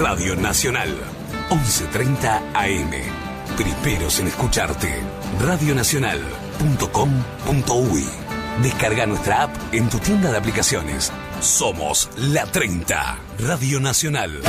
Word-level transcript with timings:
Radio 0.00 0.36
Nacional, 0.36 0.96
11.30 1.50 2.54
AM. 2.54 2.92
Primeros 3.56 4.20
en 4.20 4.28
escucharte, 4.28 5.02
radionacional.com.uy. 5.40 8.06
Descarga 8.62 9.06
nuestra 9.06 9.42
app 9.42 9.56
en 9.72 9.88
tu 9.88 9.98
tienda 9.98 10.30
de 10.30 10.38
aplicaciones. 10.38 11.10
Somos 11.40 12.08
La 12.16 12.46
30, 12.46 13.18
Radio 13.40 13.80
Nacional. 13.80 14.40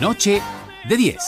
Noche 0.00 0.40
de 0.88 0.96
10. 0.96 1.18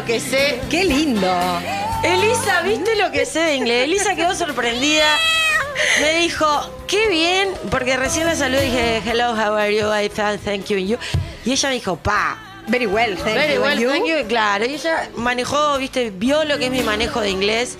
Lo 0.00 0.06
que 0.06 0.18
sé? 0.18 0.60
¡Qué 0.70 0.84
lindo! 0.84 1.30
Elisa, 2.02 2.62
¿viste 2.62 2.96
lo 2.96 3.10
que 3.10 3.26
sé 3.26 3.40
de 3.40 3.54
inglés? 3.56 3.84
Elisa 3.84 4.14
quedó 4.14 4.34
sorprendida. 4.34 5.04
Me 6.00 6.20
dijo, 6.20 6.46
qué 6.86 7.08
bien, 7.08 7.50
porque 7.70 7.96
recién 7.98 8.26
la 8.26 8.34
saludé 8.34 8.66
y 8.66 8.70
dije, 8.70 9.02
hello, 9.04 9.32
how 9.32 9.54
are 9.56 9.74
you? 9.74 9.86
I 9.92 10.08
thought, 10.08 10.40
thank 10.42 10.66
you, 10.68 10.78
and 10.78 10.88
you. 10.88 10.98
Y 11.44 11.52
ella 11.52 11.68
me 11.68 11.74
dijo, 11.74 11.96
pa. 11.96 12.38
Very 12.68 12.86
well, 12.86 13.14
thank 13.16 13.34
Very 13.34 13.54
you. 13.54 13.60
well, 13.60 13.72
And 13.72 13.80
you? 13.80 13.90
thank 13.90 14.06
you. 14.06 14.26
Claro, 14.28 14.64
y 14.64 14.74
ella 14.74 15.10
manejó, 15.16 15.76
viste, 15.76 16.10
vio 16.10 16.44
lo 16.44 16.56
que 16.58 16.66
es 16.66 16.70
mi 16.70 16.82
manejo 16.82 17.20
de 17.20 17.30
inglés. 17.30 17.76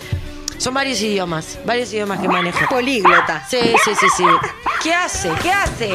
Son 0.59 0.75
varios 0.75 1.01
idiomas, 1.01 1.59
varios 1.65 1.91
idiomas 1.91 2.21
que 2.21 2.29
manejo. 2.29 2.67
Políglota. 2.69 3.47
Sí, 3.49 3.61
sí, 3.83 3.93
sí, 3.99 4.07
sí. 4.15 4.25
¿Qué 4.83 4.93
hace? 4.93 5.31
¿Qué 5.43 5.51
hace? 5.51 5.91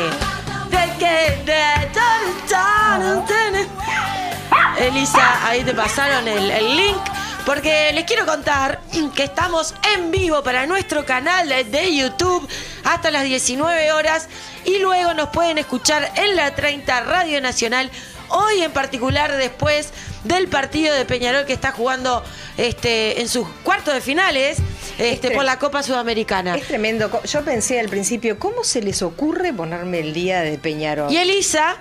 Elisa, 4.79 5.47
ahí 5.47 5.63
te 5.63 5.73
pasaron 5.73 6.27
el, 6.27 6.51
el 6.51 6.75
link. 6.77 6.97
Porque 7.45 7.91
les 7.93 8.05
quiero 8.05 8.25
contar 8.25 8.79
que 9.15 9.23
estamos 9.23 9.75
en 9.95 10.09
vivo 10.09 10.41
para 10.43 10.65
nuestro 10.65 11.05
canal 11.05 11.47
de- 11.47 11.63
de 11.63 11.95
YouTube 11.95 12.47
hasta 12.83 13.11
las 13.11 13.23
19 13.23 13.91
horas 13.91 14.27
y 14.65 14.79
luego 14.79 15.13
nos 15.13 15.29
pueden 15.29 15.59
escuchar 15.59 16.11
en 16.15 16.35
la 16.35 16.55
30 16.55 17.01
Radio 17.01 17.39
Nacional. 17.41 17.91
Hoy 18.29 18.63
en 18.63 18.71
particular 18.71 19.37
después 19.37 19.89
del 20.23 20.47
partido 20.47 20.95
de 20.95 21.05
Peñarol 21.05 21.45
que 21.45 21.53
está 21.53 21.71
jugando 21.71 22.23
este, 22.57 23.21
en 23.21 23.29
sus 23.29 23.47
cuartos 23.63 23.93
de 23.93 24.01
finales 24.01 24.57
este, 24.97 25.11
Este- 25.11 25.31
por 25.31 25.45
la 25.45 25.59
Copa 25.59 25.83
Sudamericana. 25.83 26.55
Es 26.55 26.65
tremendo. 26.67 27.11
Yo 27.25 27.43
pensé 27.45 27.79
al 27.79 27.89
principio, 27.89 28.39
¿cómo 28.39 28.63
se 28.63 28.81
les 28.81 29.03
ocurre 29.03 29.53
ponerme 29.53 29.99
el 29.99 30.13
día 30.15 30.41
de 30.41 30.57
Peñarol? 30.57 31.11
Y 31.11 31.17
Elisa, 31.17 31.75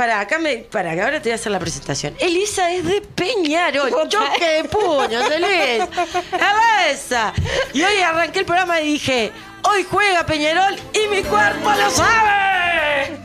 para 0.00 0.18
acá 0.18 0.38
me, 0.38 0.56
para 0.56 0.94
que 0.94 1.02
ahora 1.02 1.20
te 1.20 1.28
voy 1.28 1.32
a 1.32 1.34
hacer 1.34 1.52
la 1.52 1.58
presentación. 1.58 2.14
Elisa 2.18 2.72
es 2.72 2.86
de 2.86 3.02
Peñarol, 3.02 3.90
choque 4.08 4.46
de 4.46 4.64
puños, 4.64 5.30
Elis. 5.30 5.86
Elisa. 6.88 7.34
Y 7.74 7.82
hoy 7.82 8.00
arranqué 8.00 8.38
el 8.38 8.46
programa 8.46 8.80
y 8.80 8.94
dije, 8.94 9.30
hoy 9.62 9.86
juega 9.90 10.24
Peñarol 10.24 10.74
y 10.94 11.14
mi 11.14 11.22
cuerpo 11.22 11.70
lo 11.70 11.90
sabe. 11.90 13.18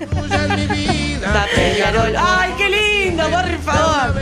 Da 1.22 1.48
Peñarol. 1.56 2.14
Ay, 2.18 2.54
qué 2.58 2.70
lindo, 2.70 3.24
por 3.30 3.58
favor. 3.60 4.22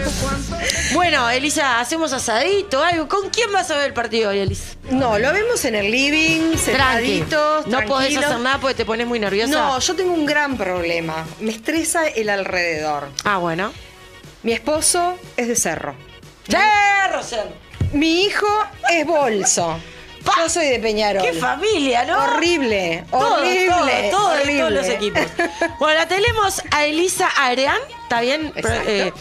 Bueno, 0.93 1.29
Elisa, 1.29 1.79
hacemos 1.79 2.13
asadito, 2.13 2.83
algo. 2.83 3.07
¿Con 3.07 3.29
quién 3.29 3.51
vas 3.51 3.71
a 3.71 3.77
ver 3.77 3.87
el 3.87 3.93
partido 3.93 4.29
hoy, 4.29 4.39
Elisa? 4.39 4.75
No, 4.91 5.17
lo 5.17 5.33
vemos 5.33 5.63
en 5.65 5.75
el 5.75 5.91
living, 5.91 6.55
sentaditos, 6.57 7.67
No 7.67 7.81
podés 7.85 8.17
hacer 8.17 8.39
nada 8.39 8.59
porque 8.59 8.75
te 8.75 8.85
pones 8.85 9.07
muy 9.07 9.19
nerviosa. 9.19 9.51
No, 9.51 9.79
yo 9.79 9.95
tengo 9.95 10.13
un 10.13 10.25
gran 10.25 10.57
problema. 10.57 11.25
Me 11.39 11.51
estresa 11.51 12.07
el 12.07 12.29
alrededor. 12.29 13.09
Ah, 13.23 13.37
bueno. 13.37 13.71
Mi 14.43 14.53
esposo 14.53 15.17
es 15.37 15.47
de 15.47 15.55
cerro. 15.55 15.95
Cerro, 16.47 17.23
cerro. 17.23 17.51
Mi 17.93 18.25
hijo 18.25 18.47
es 18.89 19.05
bolso. 19.05 19.79
Yo 20.37 20.49
soy 20.49 20.67
de 20.67 20.79
Peñarol. 20.79 21.21
¡Qué 21.23 21.33
familia, 21.33 22.05
¿no? 22.05 22.17
Horrible, 22.17 23.03
horrible, 23.11 24.09
todo, 24.09 24.19
todo, 24.19 24.29
de 24.29 24.41
horrible. 24.41 24.59
todos 24.59 24.71
los 24.71 24.87
equipos. 24.87 25.21
Bueno, 25.79 25.99
la 25.99 26.07
tenemos 26.07 26.61
a 26.71 26.85
Elisa 26.85 27.27
Areán, 27.37 27.79
¿está 28.13 28.21
bien? 28.21 28.53
Eh, 28.85 29.11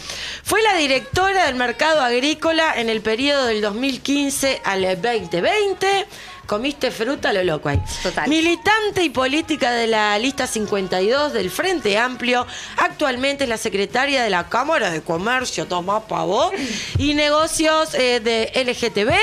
fue 0.43 0.61
la 0.61 0.75
directora 0.75 1.45
del 1.45 1.55
mercado 1.55 2.01
agrícola 2.01 2.73
en 2.79 2.89
el 2.89 3.01
periodo 3.01 3.45
del 3.45 3.61
2015 3.61 4.61
al 4.63 4.83
2020. 5.01 6.05
Comiste 6.45 6.91
fruta 6.91 7.31
lo 7.31 7.41
loco 7.43 7.69
ahí. 7.69 7.79
Total. 8.03 8.27
Militante 8.27 9.01
y 9.01 9.09
política 9.09 9.71
de 9.71 9.87
la 9.87 10.19
lista 10.19 10.45
52 10.45 11.31
del 11.31 11.49
Frente 11.49 11.97
Amplio. 11.97 12.45
Actualmente 12.77 13.45
es 13.45 13.49
la 13.49 13.57
secretaria 13.57 14.23
de 14.23 14.29
la 14.29 14.49
Cámara 14.49 14.89
de 14.91 15.01
Comercio, 15.01 15.67
Tomás 15.67 16.03
Pavó, 16.03 16.51
y 16.97 17.13
negocios 17.13 17.93
eh, 17.93 18.19
de 18.19 18.51
LGTB, 18.61 19.13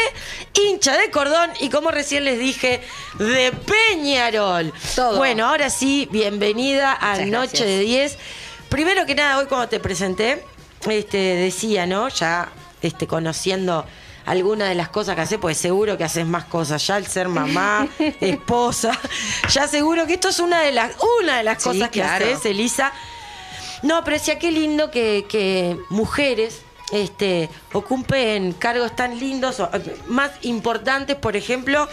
hincha 0.66 0.96
de 0.96 1.10
cordón 1.10 1.50
y 1.60 1.68
como 1.68 1.90
recién 1.90 2.24
les 2.24 2.38
dije, 2.38 2.80
de 3.18 3.52
Peñarol. 3.92 4.72
Todo. 4.96 5.18
Bueno, 5.18 5.46
ahora 5.46 5.68
sí, 5.68 6.08
bienvenida 6.10 6.96
a 6.98 7.16
Muchas 7.16 7.26
Noche 7.28 7.48
gracias. 7.50 7.66
de 7.66 7.78
10. 7.80 8.18
Primero 8.70 9.04
que 9.04 9.14
nada, 9.14 9.38
hoy 9.38 9.46
cuando 9.46 9.68
te 9.68 9.80
presenté, 9.80 10.44
este, 10.88 11.18
decía, 11.18 11.86
¿no? 11.86 12.08
Ya 12.08 12.48
este, 12.80 13.06
conociendo 13.06 13.84
algunas 14.26 14.68
de 14.68 14.74
las 14.76 14.88
cosas 14.88 15.16
que 15.16 15.22
haces, 15.22 15.38
pues 15.38 15.58
seguro 15.58 15.98
que 15.98 16.04
haces 16.04 16.24
más 16.26 16.44
cosas. 16.44 16.86
Ya 16.86 16.96
el 16.96 17.06
ser 17.06 17.28
mamá, 17.28 17.86
esposa, 18.20 18.92
ya 19.52 19.66
seguro 19.66 20.06
que 20.06 20.14
esto 20.14 20.28
es 20.28 20.38
una 20.38 20.60
de 20.62 20.72
las, 20.72 20.92
una 21.20 21.38
de 21.38 21.42
las 21.44 21.62
Sí, 21.62 21.68
cosas 21.68 21.90
que 21.90 22.00
claro. 22.00 22.24
haces, 22.24 22.46
Elisa. 22.46 22.92
No, 23.82 24.04
pero 24.04 24.16
decía 24.18 24.38
qué 24.38 24.50
lindo 24.52 24.90
que, 24.90 25.26
que 25.28 25.76
mujeres 25.88 26.60
este, 26.92 27.48
ocupen 27.72 28.52
cargos 28.52 28.94
tan 28.94 29.18
lindos, 29.18 29.58
o, 29.58 29.68
más 30.06 30.30
importantes, 30.42 31.16
por 31.16 31.34
ejemplo, 31.34 31.88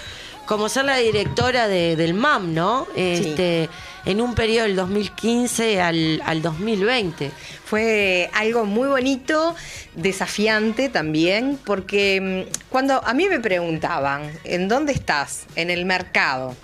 como 0.46 0.70
ser 0.70 0.86
la 0.86 0.98
directora 0.98 1.68
de- 1.68 1.96
del 1.96 2.14
MAM, 2.14 2.54
¿no? 2.54 2.88
Este, 2.96 3.70
En 4.06 4.22
un 4.22 4.36
periodo 4.36 4.68
del 4.68 4.76
2015 4.76 5.82
al, 5.82 6.22
al 6.26 6.42
2020. 6.42 7.32
Fue 7.66 8.30
algo 8.34 8.66
muy 8.66 8.88
bonito, 8.88 9.56
desafiante 9.96 10.88
también, 10.88 11.60
porque 11.66 12.46
mm, 12.48 12.70
cuando 12.70 13.06
a 13.06 13.14
mí 13.14 13.28
me 13.28 13.40
preguntaban, 13.40 14.32
¿en 14.46 14.68
dónde 14.68 14.94
estás? 14.94 15.46
En 15.56 15.70
el 15.70 15.86
mercado. 15.86 16.56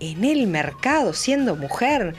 En 0.00 0.24
el 0.24 0.46
mercado, 0.46 1.12
siendo 1.12 1.54
mujer. 1.54 2.14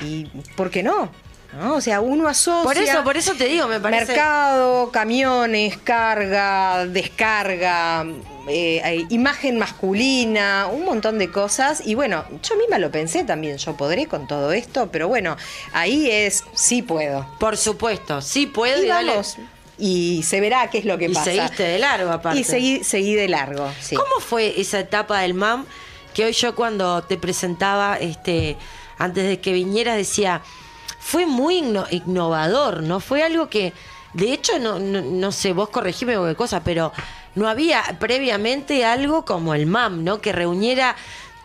¿Y 0.00 0.24
por 0.56 0.70
qué 0.70 0.82
no? 0.82 1.10
¿No? 1.56 1.76
O 1.76 1.80
sea, 1.80 2.00
uno 2.00 2.26
asocia... 2.26 2.64
Por 2.64 2.76
eso, 2.76 3.04
por 3.04 3.16
eso 3.16 3.34
te 3.34 3.46
digo, 3.46 3.68
me 3.68 3.78
parece. 3.78 4.06
Mercado, 4.06 4.90
camiones, 4.90 5.78
carga, 5.78 6.86
descarga, 6.86 8.04
eh, 8.48 9.04
imagen 9.10 9.58
masculina, 9.58 10.68
un 10.72 10.84
montón 10.84 11.18
de 11.18 11.30
cosas. 11.30 11.82
Y 11.86 11.94
bueno, 11.94 12.24
yo 12.42 12.56
misma 12.56 12.78
lo 12.78 12.90
pensé 12.90 13.24
también, 13.24 13.56
yo 13.58 13.76
podré 13.76 14.06
con 14.06 14.26
todo 14.26 14.52
esto, 14.52 14.88
pero 14.90 15.08
bueno, 15.08 15.36
ahí 15.72 16.10
es, 16.10 16.44
sí 16.54 16.82
puedo. 16.82 17.26
Por 17.38 17.56
supuesto, 17.56 18.20
sí 18.20 18.46
puedo 18.46 18.82
Y 18.82 18.86
y 18.86 18.88
dale- 18.88 19.10
vamos, 19.12 19.36
y 19.78 20.22
se 20.22 20.40
verá 20.40 20.68
qué 20.70 20.78
es 20.78 20.84
lo 20.84 20.98
que 20.98 21.06
Y 21.06 21.14
pasa. 21.14 21.24
seguiste 21.24 21.62
de 21.64 21.78
largo, 21.78 22.10
aparte. 22.12 22.38
Y 22.40 22.44
seguí, 22.44 22.84
seguí 22.84 23.14
de 23.14 23.28
largo, 23.28 23.68
sí. 23.80 23.96
¿Cómo 23.96 24.20
fue 24.20 24.60
esa 24.60 24.78
etapa 24.78 25.20
del 25.20 25.34
MAM 25.34 25.64
que 26.14 26.24
hoy 26.24 26.32
yo 26.32 26.54
cuando 26.54 27.02
te 27.02 27.16
presentaba, 27.16 27.96
este, 27.98 28.56
antes 28.98 29.26
de 29.26 29.40
que 29.40 29.52
vinieras, 29.52 29.96
decía, 29.96 30.42
fue 31.00 31.26
muy 31.26 31.60
inno- 31.60 31.86
innovador, 31.90 32.82
¿no? 32.84 33.00
Fue 33.00 33.24
algo 33.24 33.48
que, 33.48 33.72
de 34.12 34.32
hecho, 34.32 34.58
no, 34.60 34.78
no, 34.78 35.02
no 35.02 35.32
sé, 35.32 35.52
vos 35.52 35.70
corregime 35.70 36.16
o 36.16 36.24
qué 36.24 36.36
cosa, 36.36 36.62
pero 36.62 36.92
no 37.34 37.48
había 37.48 37.82
previamente 37.98 38.84
algo 38.84 39.24
como 39.24 39.54
el 39.54 39.66
MAM, 39.66 40.04
¿no? 40.04 40.20
Que 40.20 40.32
reuniera 40.32 40.96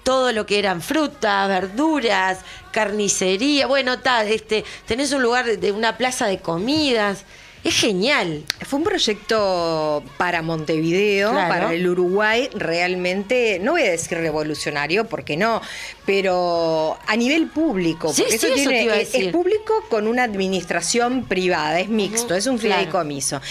todo 0.03 0.31
lo 0.31 0.45
que 0.45 0.59
eran 0.59 0.81
frutas, 0.81 1.47
verduras, 1.47 2.39
carnicería, 2.71 3.68
bueno, 3.68 4.00
tal, 4.00 4.27
este, 4.27 4.63
tenés 4.88 5.12
un 5.12 5.21
lugar 5.21 5.45
de- 5.45 5.71
una 5.71 5.97
plaza 5.97 6.25
de 6.27 6.39
comidas. 6.39 7.25
Es 7.62 7.75
genial. 7.75 8.45
Fue 8.65 8.80
un 8.80 8.86
proyecto 8.86 10.01
para 10.18 10.41
Montevideo, 10.41 11.31
Claro. 11.31 11.50
para 11.50 11.74
el 11.74 11.86
Uruguay, 11.89 12.50
realmente, 12.56 13.59
no 13.62 13.74
voy 13.74 13.81
a 13.81 13.91
decir 13.91 14.18
revolucionario, 14.18 15.06
porque 15.09 15.36
no, 15.36 15.62
pero 16.06 16.97
a 17.06 17.15
nivel 17.18 17.47
público. 17.47 18.13
Sí, 18.13 18.21
porque 18.24 18.38
sí, 18.39 18.45
eso 18.62 18.69
te 18.69 18.83
iba 18.83 18.94
a 18.94 18.97
es, 19.01 19.12
decir. 19.12 19.27
es 19.27 19.33
público 19.33 19.74
con 19.89 20.07
una 20.07 20.24
administración 20.24 21.25
privada, 21.25 21.81
es 21.81 21.89
mixto, 21.89 22.33
es 22.33 22.47
un 22.47 22.57
claro. 22.57 22.80
fideicomiso. 22.80 23.41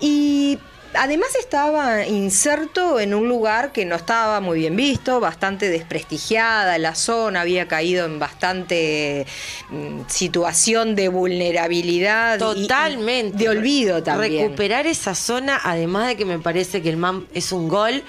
Y 0.00 0.58
Además 0.94 1.28
estaba 1.38 2.04
inserto 2.06 2.98
en 2.98 3.14
un 3.14 3.28
lugar 3.28 3.70
que 3.72 3.84
no 3.84 3.94
estaba 3.94 4.40
muy 4.40 4.58
bien 4.58 4.74
visto, 4.74 5.20
bastante 5.20 5.68
desprestigiada, 5.68 6.78
la 6.78 6.94
zona 6.96 7.42
había 7.42 7.68
caído 7.68 8.06
en 8.06 8.18
bastante 8.18 9.24
mm, 9.70 10.00
situación 10.08 10.96
de 10.96 11.08
vulnerabilidad. 11.08 12.40
y- 12.56 12.60
y 12.60 12.62
Totalmente. 12.62 13.38
de 13.38 13.48
olvido 13.48 14.02
también. 14.02 14.42
Recuperar 14.42 14.86
esa 14.86 15.14
zona, 15.14 15.60
además 15.62 16.08
de 16.08 16.16
que 16.16 16.24
me 16.24 16.38
parece 16.38 16.82
que 16.82 16.88
el 16.90 16.96
MAM 16.96 17.26
es 17.34 17.52
un 17.52 17.68
gol, 17.68 18.02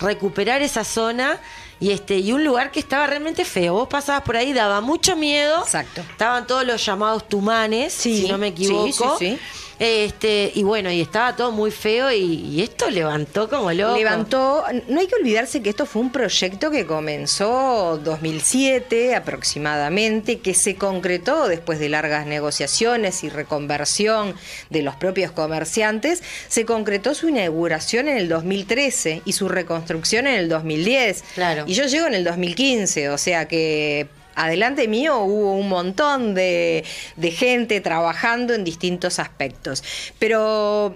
recuperar 0.00 0.62
esa 0.62 0.84
zona 0.84 1.38
y 1.80 1.90
este 1.90 2.18
y 2.18 2.32
un 2.32 2.44
lugar 2.44 2.70
que 2.70 2.80
estaba 2.80 3.06
realmente 3.06 3.44
feo. 3.44 3.74
Vos 3.74 3.88
pasabas 3.88 4.22
por 4.22 4.36
ahí, 4.36 4.52
daba 4.52 4.80
mucho 4.80 5.16
miedo. 5.16 5.62
Exacto. 5.62 6.00
Estaban 6.00 6.46
todos 6.46 6.64
los 6.64 6.84
llamados 6.84 7.28
tumanes, 7.28 7.92
Sí, 7.92 8.22
si 8.22 8.28
no 8.28 8.38
me 8.38 8.48
sí, 8.48 8.52
equivoco. 8.52 9.18
sí, 9.18 9.36
sí. 9.36 9.38
Este, 9.84 10.52
y 10.54 10.62
bueno, 10.62 10.92
y 10.92 11.00
estaba 11.00 11.34
todo 11.34 11.50
muy 11.50 11.72
feo 11.72 12.12
y, 12.12 12.22
y 12.22 12.62
esto 12.62 12.88
levantó 12.88 13.48
como 13.48 13.72
loco. 13.72 13.96
Levantó, 13.96 14.62
no 14.86 15.00
hay 15.00 15.08
que 15.08 15.16
olvidarse 15.16 15.60
que 15.60 15.70
esto 15.70 15.86
fue 15.86 16.02
un 16.02 16.12
proyecto 16.12 16.70
que 16.70 16.86
comenzó 16.86 18.00
2007 18.04 19.16
aproximadamente, 19.16 20.38
que 20.38 20.54
se 20.54 20.76
concretó 20.76 21.48
después 21.48 21.80
de 21.80 21.88
largas 21.88 22.28
negociaciones 22.28 23.24
y 23.24 23.28
reconversión 23.28 24.36
de 24.70 24.82
los 24.82 24.94
propios 24.94 25.32
comerciantes, 25.32 26.22
se 26.46 26.64
concretó 26.64 27.12
su 27.16 27.30
inauguración 27.30 28.06
en 28.06 28.18
el 28.18 28.28
2013 28.28 29.22
y 29.24 29.32
su 29.32 29.48
reconstrucción 29.48 30.28
en 30.28 30.36
el 30.36 30.48
2010. 30.48 31.24
Claro. 31.34 31.64
Y 31.66 31.74
yo 31.74 31.86
llego 31.86 32.06
en 32.06 32.14
el 32.14 32.22
2015, 32.22 33.10
o 33.10 33.18
sea 33.18 33.48
que 33.48 34.06
adelante 34.34 34.88
mío 34.88 35.18
hubo 35.20 35.54
un 35.54 35.68
montón 35.68 36.34
de, 36.34 36.84
de 37.16 37.30
gente 37.30 37.80
trabajando 37.80 38.54
en 38.54 38.64
distintos 38.64 39.18
aspectos. 39.18 39.84
Pero 40.18 40.94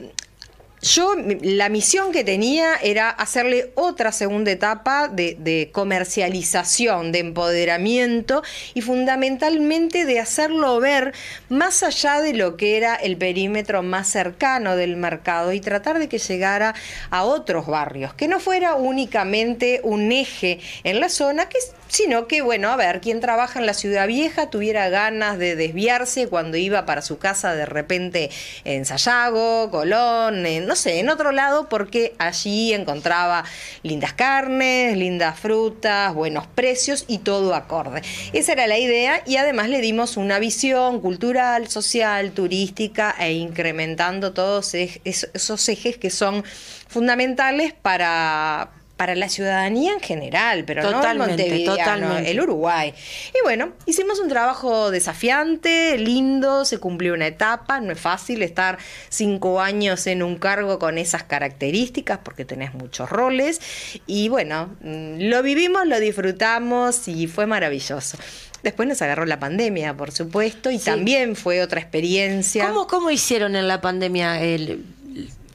yo, 0.82 1.14
la 1.42 1.68
misión 1.68 2.12
que 2.12 2.22
tenía 2.22 2.76
era 2.76 3.08
hacerle 3.08 3.72
otra 3.74 4.12
segunda 4.12 4.50
etapa 4.50 5.08
de, 5.08 5.36
de 5.40 5.70
comercialización, 5.72 7.12
de 7.12 7.20
empoderamiento 7.20 8.42
y 8.74 8.82
fundamentalmente 8.82 10.04
de 10.04 10.20
hacerlo 10.20 10.78
ver 10.78 11.14
más 11.48 11.82
allá 11.82 12.20
de 12.20 12.34
lo 12.34 12.56
que 12.56 12.76
era 12.76 12.94
el 12.94 13.16
perímetro 13.16 13.82
más 13.82 14.08
cercano 14.08 14.76
del 14.76 14.96
mercado 14.96 15.52
y 15.52 15.60
tratar 15.60 15.98
de 15.98 16.08
que 16.08 16.18
llegara 16.18 16.74
a 17.10 17.24
otros 17.24 17.66
barrios, 17.66 18.12
que 18.14 18.28
no 18.28 18.38
fuera 18.38 18.74
únicamente 18.74 19.80
un 19.82 20.12
eje 20.12 20.60
en 20.84 21.00
la 21.00 21.08
zona, 21.08 21.48
que, 21.48 21.58
sino 21.88 22.26
que, 22.26 22.42
bueno, 22.42 22.70
a 22.70 22.76
ver, 22.76 23.00
quien 23.00 23.20
trabaja 23.20 23.58
en 23.58 23.66
la 23.66 23.74
ciudad 23.74 24.06
vieja 24.06 24.50
tuviera 24.50 24.88
ganas 24.88 25.38
de 25.38 25.56
desviarse 25.56 26.28
cuando 26.28 26.56
iba 26.56 26.86
para 26.86 27.02
su 27.02 27.18
casa 27.18 27.54
de 27.54 27.66
repente 27.66 28.30
en 28.64 28.84
Sayago, 28.84 29.70
Colón, 29.70 30.46
en, 30.46 30.66
no 30.66 30.76
sé, 30.76 31.00
en 31.00 31.08
otro 31.08 31.32
lado, 31.32 31.68
porque 31.68 32.14
allí 32.18 32.72
encontraba 32.72 33.44
lindas 33.82 34.12
carnes, 34.12 34.96
lindas 34.96 35.38
frutas, 35.38 36.14
buenos 36.14 36.46
precios 36.46 37.04
y 37.08 37.18
todo 37.18 37.54
acorde. 37.54 38.02
Esa 38.32 38.52
era 38.52 38.66
la 38.66 38.78
idea 38.78 39.22
y 39.26 39.36
además 39.36 39.68
le 39.68 39.80
dimos 39.80 40.16
una 40.16 40.38
visión 40.38 41.00
cultural, 41.00 41.68
social, 41.68 42.32
turística 42.32 43.14
e 43.18 43.32
incrementando 43.32 44.32
todos 44.32 44.74
esos 44.74 45.68
ejes 45.68 45.96
que 45.98 46.10
son 46.10 46.44
fundamentales 46.88 47.72
para 47.72 48.70
para 48.96 49.14
la 49.14 49.28
ciudadanía 49.28 49.93
en 49.93 50.00
general, 50.00 50.64
pero 50.64 50.82
Totalmente, 50.82 51.48
no 51.48 51.54
el 51.54 51.64
totalmente. 51.66 52.31
el 52.31 52.40
Uruguay. 52.40 52.94
Y 53.34 53.43
bueno, 53.44 53.72
hicimos 53.84 54.19
un 54.20 54.28
trabajo 54.28 54.90
desafiante, 54.90 55.98
lindo, 55.98 56.64
se 56.64 56.78
cumplió 56.78 57.12
una 57.12 57.26
etapa, 57.26 57.81
no 57.81 57.93
es 57.93 58.00
fácil 58.00 58.43
estar 58.43 58.78
cinco 59.10 59.60
años 59.60 60.06
en 60.06 60.22
un 60.22 60.37
cargo 60.37 60.78
con 60.78 60.96
esas 60.96 61.25
características 61.25 62.20
porque 62.22 62.44
tenés 62.46 62.72
muchos 62.75 63.10
roles. 63.10 63.60
Y 64.06 64.28
bueno, 64.31 64.75
mm, 64.81 65.20
lo 65.28 65.43
vivimos, 65.43 65.87
lo 65.87 66.00
disfrutamos 66.00 67.06
y 67.08 67.26
fue 67.26 67.46
maravilloso. 67.46 68.16
Después 68.62 68.88
nos 68.88 69.00
agarró 69.02 69.26
la 69.26 69.38
pandemia, 69.38 69.94
por 69.94 70.10
supuesto, 70.10 70.70
y 70.70 70.78
Sí. 70.78 70.87
también 70.87 71.37
fue 71.37 71.62
otra 71.62 71.81
experiencia. 71.81 72.66
¿Cómo, 72.69 72.87
¿Cómo 72.87 73.10
hicieron 73.10 73.54
en 73.54 73.69
la 73.69 73.81
pandemia 73.81 74.40
el, 74.43 74.84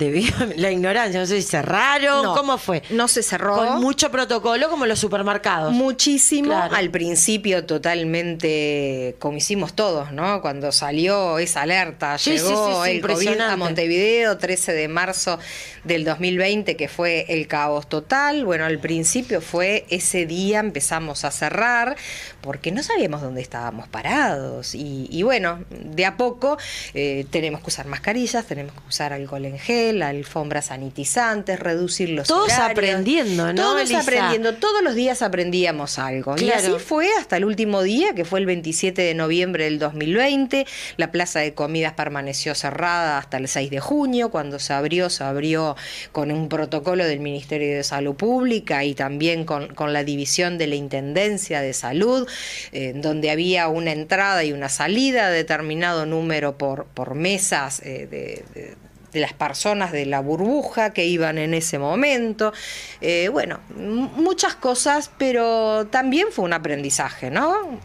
debido 0.01 0.36
a 0.44 0.45
la 0.57 0.71
ignorancia? 0.71 1.19
No 1.19 1.25
sé 1.25 1.42
si 1.42 1.48
cerraron, 1.48 2.24
No, 2.24 2.36
¿cómo 2.36 2.57
fue? 2.57 2.83
No 2.89 3.07
se 3.07 3.24
cerró. 3.24 3.56
Con 3.56 3.80
mucho 3.81 4.12
protocolo 4.12 4.69
como 4.69 4.86
los 4.86 5.00
supermercados. 5.00 5.71
Muchísimo, 5.74 6.50
Claro. 6.50 6.75
al 6.75 6.89
principio 6.89 7.65
totalmente 7.65 9.15
como 9.19 9.38
hicimos 9.38 9.74
todos, 9.74 10.12
¿no? 10.12 10.42
Cuando 10.42 10.71
salió 10.71 11.38
esa 11.39 11.62
alerta, 11.63 12.18
Sí, 12.18 12.31
llegó 12.31 12.48
sí, 12.50 12.74
sí, 12.74 12.80
sí, 12.86 12.98
el 12.98 13.01
COVID 13.01 13.39
a. 13.42 13.56
Montevideo, 13.57 14.38
13 14.38 14.74
de 14.74 14.88
marzo 14.88 15.39
del 15.83 16.03
2020, 16.03 16.75
que 16.75 16.88
fue 16.88 17.25
el 17.30 17.48
caos 17.48 17.88
total. 17.88 18.45
Bueno, 18.45 18.65
al 18.65 18.80
principio 18.80 19.42
fue 19.42 19.86
ese 19.89 20.25
día, 20.25 20.59
empezamos 20.59 21.25
a 21.25 21.31
cerrar, 21.31 21.95
porque 22.42 22.71
no 22.71 22.81
sabíamos 22.83 23.21
dónde 23.21 23.42
estábamos 23.42 23.88
parados. 23.88 24.74
Y, 24.75 25.07
y 25.12 25.24
bueno, 25.24 25.63
de 25.69 26.06
a 26.06 26.18
poco 26.18 26.57
eh, 26.94 27.25
tenemos 27.30 27.62
que 27.62 27.68
usar 27.68 27.86
mascarillas, 27.88 28.45
tenemos 28.45 28.74
que 28.74 28.88
usar 28.88 29.13
alcohol 29.13 29.45
en 29.45 29.59
gel, 29.59 29.90
alfombras 30.03 30.65
sanitizantes, 30.67 31.59
reducir 31.59 32.09
los 32.09 32.27
Todos 32.27 32.51
horarios. 32.53 32.71
aprendiendo, 32.71 33.47
¿no, 33.53 33.55
Todos 33.61 33.81
Elisa? 33.81 33.99
aprendiendo, 34.01 34.53
todos 34.55 34.81
los 34.83 34.95
días 34.95 35.21
aprendíamos 35.21 35.97
algo. 35.99 36.35
Y 36.38 36.49
así 36.51 36.71
fue 36.79 37.07
hasta 37.19 37.38
el 37.38 37.45
último 37.45 37.81
día, 37.81 38.13
que 38.13 38.25
fue 38.25 38.39
el 38.39 38.45
27 38.45 39.01
de 39.01 39.13
noviembre 39.13 39.65
del 39.65 39.79
2020. 39.79 40.65
La 40.97 41.11
plaza 41.11 41.39
de 41.39 41.53
comidas 41.53 41.93
permaneció 41.93 42.55
cerrada 42.55 43.17
hasta 43.17 43.38
el 43.38 43.47
6 43.47 43.69
de 43.71 43.79
junio. 43.79 44.29
Cuando 44.31 44.59
se 44.59 44.73
abrió, 44.73 45.09
se 45.09 45.23
abrió 45.23 45.75
con 46.11 46.31
un 46.31 46.49
protocolo 46.49 47.05
del 47.05 47.19
Ministerio 47.19 47.75
de 47.75 47.83
Salud 47.83 48.15
Pública 48.15 48.83
y 48.83 48.93
también 48.93 49.45
con, 49.45 49.73
con 49.73 49.93
la 49.93 50.03
división 50.03 50.57
de 50.57 50.67
la 50.67 50.75
Intendencia 50.75 51.61
de 51.61 51.73
Salud, 51.73 52.27
eh, 52.71 52.93
donde 52.95 53.31
había 53.31 53.67
una 53.67 53.91
entrada 53.91 54.43
y 54.43 54.53
una 54.53 54.69
salida, 54.69 55.29
determinado 55.29 56.05
número 56.05 56.57
por, 56.57 56.85
por 56.85 57.15
mesas 57.15 57.79
eh, 57.81 58.07
de- 58.09 58.43
de 58.53 58.75
de 59.11 59.19
las 59.19 59.33
personas 59.33 59.91
de 59.91 60.05
la 60.05 60.19
burbuja 60.19 60.91
que 60.93 61.05
iban 61.05 61.37
en 61.37 61.53
ese 61.53 61.79
momento. 61.79 62.53
Eh, 63.01 63.29
bueno, 63.29 63.59
muchas 63.75 64.55
cosas, 64.55 65.11
pero 65.17 65.87
también 65.87 66.27
fue 66.31 66.45
un 66.45 66.53
aprendizaje, 66.53 67.29
¿no? 67.29 67.79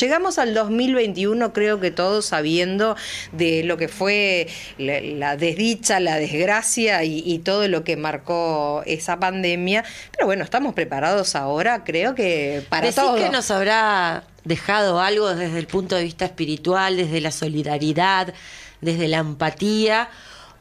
Llegamos 0.00 0.38
al 0.38 0.54
2021, 0.54 1.52
creo 1.52 1.80
que 1.80 1.90
todos 1.90 2.26
sabiendo 2.26 2.96
de 3.32 3.62
lo 3.64 3.76
que 3.76 3.88
fue 3.88 4.48
la, 4.78 5.00
la 5.00 5.36
desdicha, 5.36 6.00
la 6.00 6.16
desgracia 6.16 7.04
y, 7.04 7.22
y 7.24 7.38
todo 7.38 7.68
lo 7.68 7.84
que 7.84 7.96
marcó 7.96 8.82
esa 8.86 9.18
pandemia. 9.18 9.84
Pero 10.12 10.26
bueno, 10.26 10.44
estamos 10.44 10.74
preparados 10.74 11.36
ahora, 11.36 11.84
creo 11.84 12.14
que 12.14 12.64
para 12.68 12.86
¿Decís 12.86 12.96
todo. 12.96 13.16
que 13.16 13.30
nos 13.30 13.50
habrá 13.50 14.24
dejado 14.44 15.00
algo 15.00 15.34
desde 15.34 15.58
el 15.58 15.66
punto 15.66 15.96
de 15.96 16.04
vista 16.04 16.24
espiritual, 16.24 16.96
desde 16.96 17.20
la 17.20 17.30
solidaridad, 17.30 18.34
desde 18.80 19.08
la 19.08 19.18
empatía? 19.18 20.08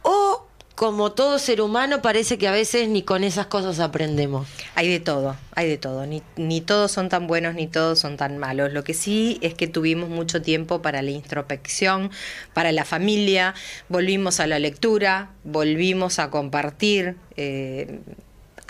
¿O 0.03 0.47
como 0.75 1.11
todo 1.11 1.37
ser 1.37 1.61
humano 1.61 2.01
parece 2.01 2.37
que 2.37 2.47
a 2.47 2.51
veces 2.51 2.89
ni 2.89 3.03
con 3.03 3.23
esas 3.23 3.45
cosas 3.45 3.79
aprendemos? 3.79 4.47
Hay 4.73 4.89
de 4.89 4.99
todo, 4.99 5.35
hay 5.53 5.67
de 5.67 5.77
todo. 5.77 6.07
Ni, 6.07 6.61
todos 6.61 6.91
son 6.91 7.07
tan 7.07 7.27
buenos 7.27 7.53
ni 7.53 7.67
todos 7.67 7.99
son 7.99 8.17
tan 8.17 8.37
malos. 8.37 8.73
Lo 8.73 8.83
que 8.83 8.93
sí 8.93 9.37
es 9.41 9.53
que 9.53 9.67
tuvimos 9.67 10.09
mucho 10.09 10.41
tiempo 10.41 10.81
para 10.81 11.01
la 11.01 11.11
introspección, 11.11 12.09
para 12.53 12.71
la 12.71 12.83
familia, 12.83 13.53
volvimos 13.89 14.39
a 14.39 14.47
la 14.47 14.57
lectura, 14.59 15.31
volvimos 15.43 16.17
a 16.19 16.31
compartir. 16.31 17.15
eh, 17.37 17.99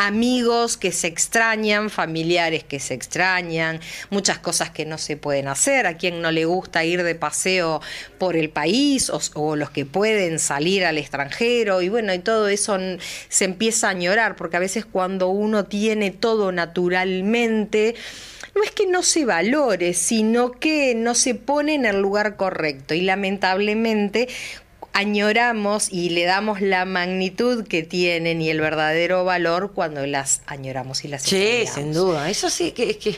amigos 0.08 0.78
que 0.78 0.92
se 0.92 1.08
extrañan, 1.08 1.90
familiares 1.90 2.64
que 2.64 2.80
se 2.80 2.96
extrañan, 2.96 3.80
muchas 4.10 4.40
cosas 4.40 4.72
que 4.72 4.86
no 4.86 4.98
se 4.98 5.16
pueden 5.16 5.48
hacer, 5.48 5.86
a 5.86 5.98
quien 5.98 6.22
no 6.22 6.32
le 6.32 6.46
gusta 6.46 6.84
ir 6.84 7.04
de 7.04 7.14
paseo 7.14 7.82
por 8.18 8.36
el 8.36 8.50
país 8.50 9.12
o, 9.36 9.56
los 9.56 9.70
que 9.70 9.86
pueden 9.86 10.40
salir 10.40 10.86
al 10.86 10.98
extranjero 10.98 11.82
y 11.82 11.90
bueno, 11.90 12.14
y 12.14 12.20
todo 12.20 12.48
eso 12.48 12.78
se 13.30 13.46
empieza 13.46 13.88
a 13.88 13.92
añorar 13.92 14.36
porque 14.36 14.58
a 14.58 14.60
veces 14.60 14.86
cuando 14.86 15.30
uno 15.30 15.66
tiene 15.66 16.10
todo 16.10 16.52
naturalmente, 16.52 17.96
no 18.56 18.64
es 18.64 18.72
que 18.72 18.88
no 18.88 19.04
se 19.04 19.26
valore, 19.26 19.94
sino 19.94 20.52
que 20.52 20.96
no 20.96 21.14
se 21.14 21.36
pone 21.36 21.76
en 21.76 21.86
el 21.86 22.02
lugar 22.02 22.36
correcto 22.38 22.94
y 22.94 23.02
lamentablemente 23.02 24.28
añoramos 24.94 25.92
y 25.92 26.10
le 26.10 26.26
damos 26.26 26.62
la 26.62 26.86
magnitud 26.86 27.66
que 27.68 27.84
tienen 27.84 28.42
y 28.42 28.50
el 28.50 28.62
verdadero 28.62 29.24
valor 29.26 29.72
cuando 29.74 30.06
las 30.06 30.42
añoramos 30.46 31.04
y 31.06 31.08
las 31.08 31.24
Sí, 31.24 31.66
sin 31.74 31.94
duda. 31.94 32.30
Eso 32.30 32.50
sí 32.50 32.72
que 32.72 32.92
es 32.92 32.98
que 32.98 33.18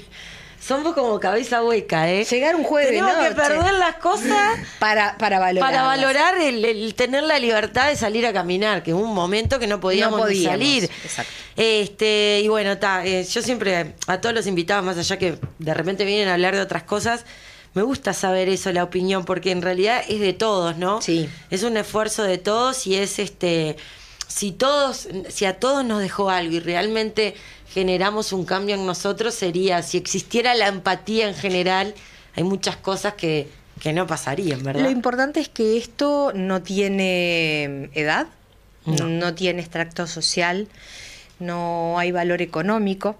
somos 0.60 0.94
como 0.94 1.20
cabeza 1.20 1.62
hueca, 1.62 2.10
¿eh? 2.10 2.24
Llegar 2.24 2.56
un 2.56 2.64
jueves 2.64 2.92
Tenemos 2.92 3.12
que 3.16 3.24
noche. 3.32 3.36
perder 3.36 3.74
las 3.74 3.96
cosas 3.96 4.60
Para, 4.80 5.18
para 5.18 5.38
valorar. 5.40 5.70
para 5.72 5.84
valorar 5.84 6.38
el, 6.38 6.64
el 6.64 6.96
tener 6.96 7.24
la 7.24 7.38
libertad 7.38 7.90
de 7.90 7.98
salir 7.98 8.26
a 8.26 8.32
caminar, 8.32 8.82
que 8.82 8.92
en 8.92 8.98
un 8.98 9.14
momento 9.14 9.60
que 9.60 9.68
no 9.68 9.80
podíamos, 9.82 10.20
No 10.20 10.26
ni 10.28 10.36
podíamos, 10.36 10.52
salir. 10.60 10.84
exacto. 10.86 11.32
Este, 11.58 12.40
y 12.44 12.48
bueno, 12.48 12.78
ta, 12.78 13.06
eh, 13.06 13.26
yo 13.26 13.42
siempre 13.42 13.94
a 14.08 14.22
todos 14.22 14.34
los 14.34 14.48
invitados, 14.48 14.86
más 14.86 14.98
allá 14.98 15.18
que 15.18 15.38
de 15.60 15.74
repente 15.74 16.06
vienen 16.06 16.30
a 16.30 16.34
hablar 16.36 16.56
de 16.56 16.62
otras 16.62 16.84
cosas, 16.84 17.26
me 17.74 17.82
gusta 17.82 18.14
saber 18.14 18.50
eso, 18.50 18.72
la 18.72 18.84
opinión, 18.84 19.26
porque 19.26 19.52
en 19.52 19.62
realidad 19.62 20.04
es 20.08 20.20
de 20.20 20.34
todos, 20.34 20.78
¿no? 20.78 21.02
Sí. 21.02 21.30
Es 21.50 21.64
un 21.64 21.76
esfuerzo 21.78 22.24
de 22.24 22.38
todos 22.38 22.86
y 22.88 22.96
es 22.96 23.20
este 23.20 23.78
si 24.28 24.52
todos, 24.52 25.08
si 25.30 25.46
a 25.46 25.60
todos 25.60 25.86
nos 25.86 26.00
dejó 26.02 26.30
algo 26.30 26.54
y 26.56 26.60
realmente 26.60 27.36
generamos 27.72 28.34
un 28.34 28.46
cambio 28.46 28.76
en 28.76 28.86
nosotros, 28.86 29.34
sería 29.36 29.82
si 29.84 29.98
existiera 29.98 30.56
la 30.56 30.68
empatía 30.68 31.28
en 31.28 31.36
general, 31.36 31.94
hay 32.36 32.44
muchas 32.44 32.76
cosas 32.78 33.14
que, 33.14 33.48
que 33.80 33.94
no 33.94 34.08
pasarían, 34.08 34.64
¿verdad? 34.64 34.82
Lo 34.84 34.90
importante 34.90 35.40
es 35.40 35.50
que 35.50 35.78
esto 35.78 36.32
no 36.34 36.62
tiene 36.64 37.90
edad, 37.94 38.28
No. 38.86 39.08
no 39.08 39.34
tiene 39.36 39.62
extracto 39.62 40.08
social, 40.08 40.68
no 41.40 41.98
hay 42.00 42.12
valor 42.12 42.42
económico. 42.42 43.16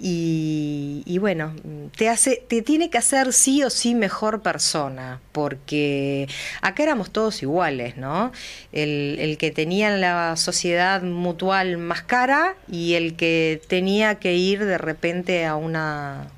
Y, 0.00 1.02
y 1.06 1.18
bueno, 1.18 1.54
te 1.96 2.08
hace, 2.08 2.42
te 2.48 2.62
tiene 2.62 2.88
que 2.88 2.98
hacer 2.98 3.32
sí 3.32 3.64
o 3.64 3.70
sí 3.70 3.94
mejor 3.96 4.42
persona, 4.42 5.20
porque 5.32 6.28
acá 6.62 6.84
éramos 6.84 7.10
todos 7.10 7.42
iguales, 7.42 7.96
¿no? 7.96 8.30
El, 8.72 9.16
el 9.18 9.38
que 9.38 9.50
tenía 9.50 9.90
la 9.96 10.36
sociedad 10.36 11.02
mutual 11.02 11.78
más 11.78 12.02
cara 12.02 12.54
y 12.70 12.94
el 12.94 13.14
que 13.16 13.60
tenía 13.66 14.14
que 14.16 14.34
ir 14.34 14.64
de 14.64 14.78
repente 14.78 15.44
a 15.46 15.56
una 15.56 16.28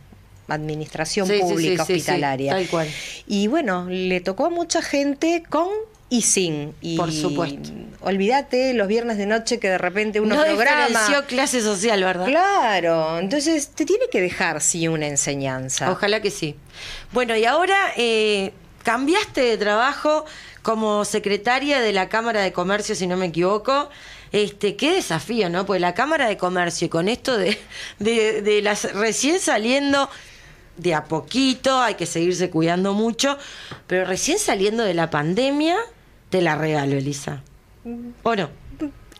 administración 0.48 1.26
Sí, 1.28 1.38
pública 1.40 1.84
sí, 1.84 1.92
sí, 1.94 1.98
hospitalaria. 2.00 2.52
tal 2.52 2.66
cual. 2.68 2.88
Y 3.26 3.46
bueno, 3.46 3.86
le 3.88 4.20
tocó 4.20 4.46
a 4.46 4.50
mucha 4.50 4.82
gente 4.82 5.42
con 5.48 5.68
y 6.10 6.22
sin. 6.22 6.74
Y 6.80 6.96
Por 6.96 7.12
supuesto. 7.12 7.70
Olvídate 8.00 8.74
los 8.74 8.88
viernes 8.88 9.16
de 9.16 9.26
noche 9.26 9.58
que 9.58 9.70
de 9.70 9.78
repente 9.78 10.20
uno 10.20 10.34
no 10.34 10.42
programa. 10.42 11.24
clase 11.26 11.60
social, 11.62 12.02
¿verdad? 12.02 12.26
Claro, 12.26 13.18
entonces 13.18 13.68
te 13.68 13.86
tiene 13.86 14.06
que 14.10 14.20
dejar 14.20 14.60
sí 14.60 14.88
una 14.88 15.06
enseñanza. 15.06 15.90
Ojalá 15.90 16.20
que 16.20 16.30
sí. 16.30 16.56
Bueno, 17.12 17.36
y 17.36 17.44
ahora 17.44 17.76
eh, 17.96 18.52
cambiaste 18.82 19.40
de 19.42 19.56
trabajo 19.56 20.24
como 20.62 21.04
secretaria 21.04 21.80
de 21.80 21.92
la 21.92 22.08
Cámara 22.08 22.42
de 22.42 22.52
Comercio, 22.52 22.94
si 22.94 23.06
no 23.06 23.16
me 23.16 23.26
equivoco. 23.26 23.88
Este, 24.32 24.76
qué 24.76 24.92
desafío, 24.92 25.48
¿no? 25.48 25.64
Pues 25.66 25.80
la 25.80 25.94
Cámara 25.94 26.26
de 26.26 26.36
Comercio, 26.36 26.86
y 26.86 26.88
con 26.88 27.08
esto 27.08 27.36
de, 27.36 27.56
de, 27.98 28.42
de 28.42 28.62
las 28.62 28.92
recién 28.94 29.40
saliendo 29.40 30.08
de 30.76 30.94
a 30.94 31.04
poquito, 31.04 31.80
hay 31.80 31.94
que 31.94 32.06
seguirse 32.06 32.50
cuidando 32.50 32.94
mucho, 32.94 33.36
pero 33.86 34.06
recién 34.06 34.38
saliendo 34.38 34.82
de 34.82 34.94
la 34.94 35.10
pandemia, 35.10 35.76
te 36.30 36.40
la 36.40 36.54
regalo, 36.54 36.96
Elisa. 36.96 37.42
¿O 38.22 38.36
no? 38.36 38.48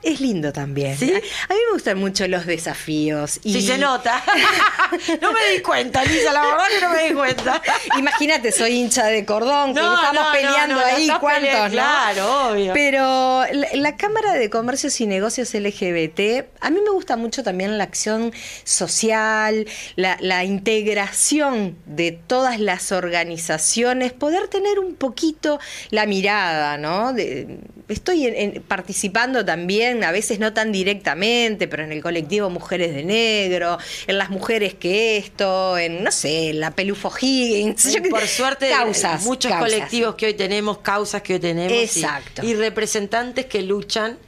Es 0.03 0.21
lindo 0.21 0.53
también. 0.53 0.97
¿Sí? 0.97 1.13
A, 1.13 1.53
mí 1.55 1.61
me 1.69 1.73
gustan 1.75 1.99
mucho 1.99 2.27
los 2.27 2.47
desafíos. 2.47 3.39
Y 3.45 3.53
Sí 3.55 3.63
se 3.67 3.77
nota. 3.79 4.23
no 5.21 5.33
me 5.33 5.51
di 5.53 5.61
cuenta, 5.61 6.03
Elisa, 6.03 6.33
la 6.33 6.41
verdad 6.43 6.65
que 6.71 6.81
no 6.81 6.91
me 6.91 7.09
di 7.09 7.15
cuenta. 7.15 7.61
Imagínate, 7.99 8.51
soy 8.51 8.73
hincha 8.79 9.07
de 9.07 9.25
cordón, 9.27 9.75
que 9.75 9.81
No, 9.81 9.95
estamos 9.95 10.25
no, 10.25 10.33
peleando 10.33 10.75
no, 10.77 10.85
ahí, 10.87 11.07
¿cuántos, 11.21 11.41
peleando, 11.43 11.65
no? 11.69 11.71
claro, 11.73 12.49
obvio. 12.53 12.73
Pero 12.73 13.45
la, 13.53 13.69
la 13.75 13.97
Cámara 13.97 14.33
de 14.33 14.49
Comercios 14.49 14.99
y 15.01 15.07
Negocios 15.07 15.53
LGBT, 15.53 16.47
a 16.61 16.71
mí 16.71 16.81
me 16.83 16.91
gusta 16.91 17.17
mucho 17.17 17.43
también 17.43 17.77
la 17.77 17.85
acción 17.85 18.33
social, 18.65 19.67
la, 19.97 20.17
la 20.21 20.45
integración 20.45 21.77
de 21.87 22.13
todas 22.13 22.59
las 22.59 22.93
organizaciones, 22.93 24.13
poder 24.13 24.49
tener 24.49 24.79
un 24.79 24.95
poquito 24.95 25.59
la 25.91 26.07
mirada, 26.07 26.79
¿no? 26.79 27.13
De- 27.13 27.59
estoy 27.89 28.27
en- 28.27 28.37
en- 28.37 28.63
participando 28.63 29.45
también, 29.45 29.90
a 30.05 30.13
veces 30.13 30.39
no 30.39 30.53
tan 30.53 30.73
directamente, 30.73 31.69
pero 31.69 31.85
en 31.85 31.93
el 31.93 32.03
colectivo 32.03 32.51
Mujeres 32.51 32.95
de 32.95 33.03
Negro, 33.05 33.79
en 34.07 34.19
las 34.19 34.31
mujeres 34.31 34.75
que 34.75 35.17
esto, 35.17 35.77
en, 35.79 36.03
no 36.05 36.11
sé, 36.13 36.53
la 36.55 36.71
Pelufo 36.73 37.11
Higgins. 37.21 37.97
por 38.11 38.27
suerte, 38.27 38.71
causas, 38.71 39.25
muchos 39.25 39.51
causas. 39.51 39.71
colectivos 39.71 40.15
que 40.15 40.27
hoy 40.27 40.35
tenemos, 40.35 40.79
causas 40.79 41.23
que 41.23 41.35
hoy 41.35 41.41
tenemos. 41.41 41.73
y- 41.73 41.83
Exacto. 41.83 42.45
Y, 42.45 42.55
representantes 42.55 43.47
que 43.47 43.63
luchan 43.63 44.19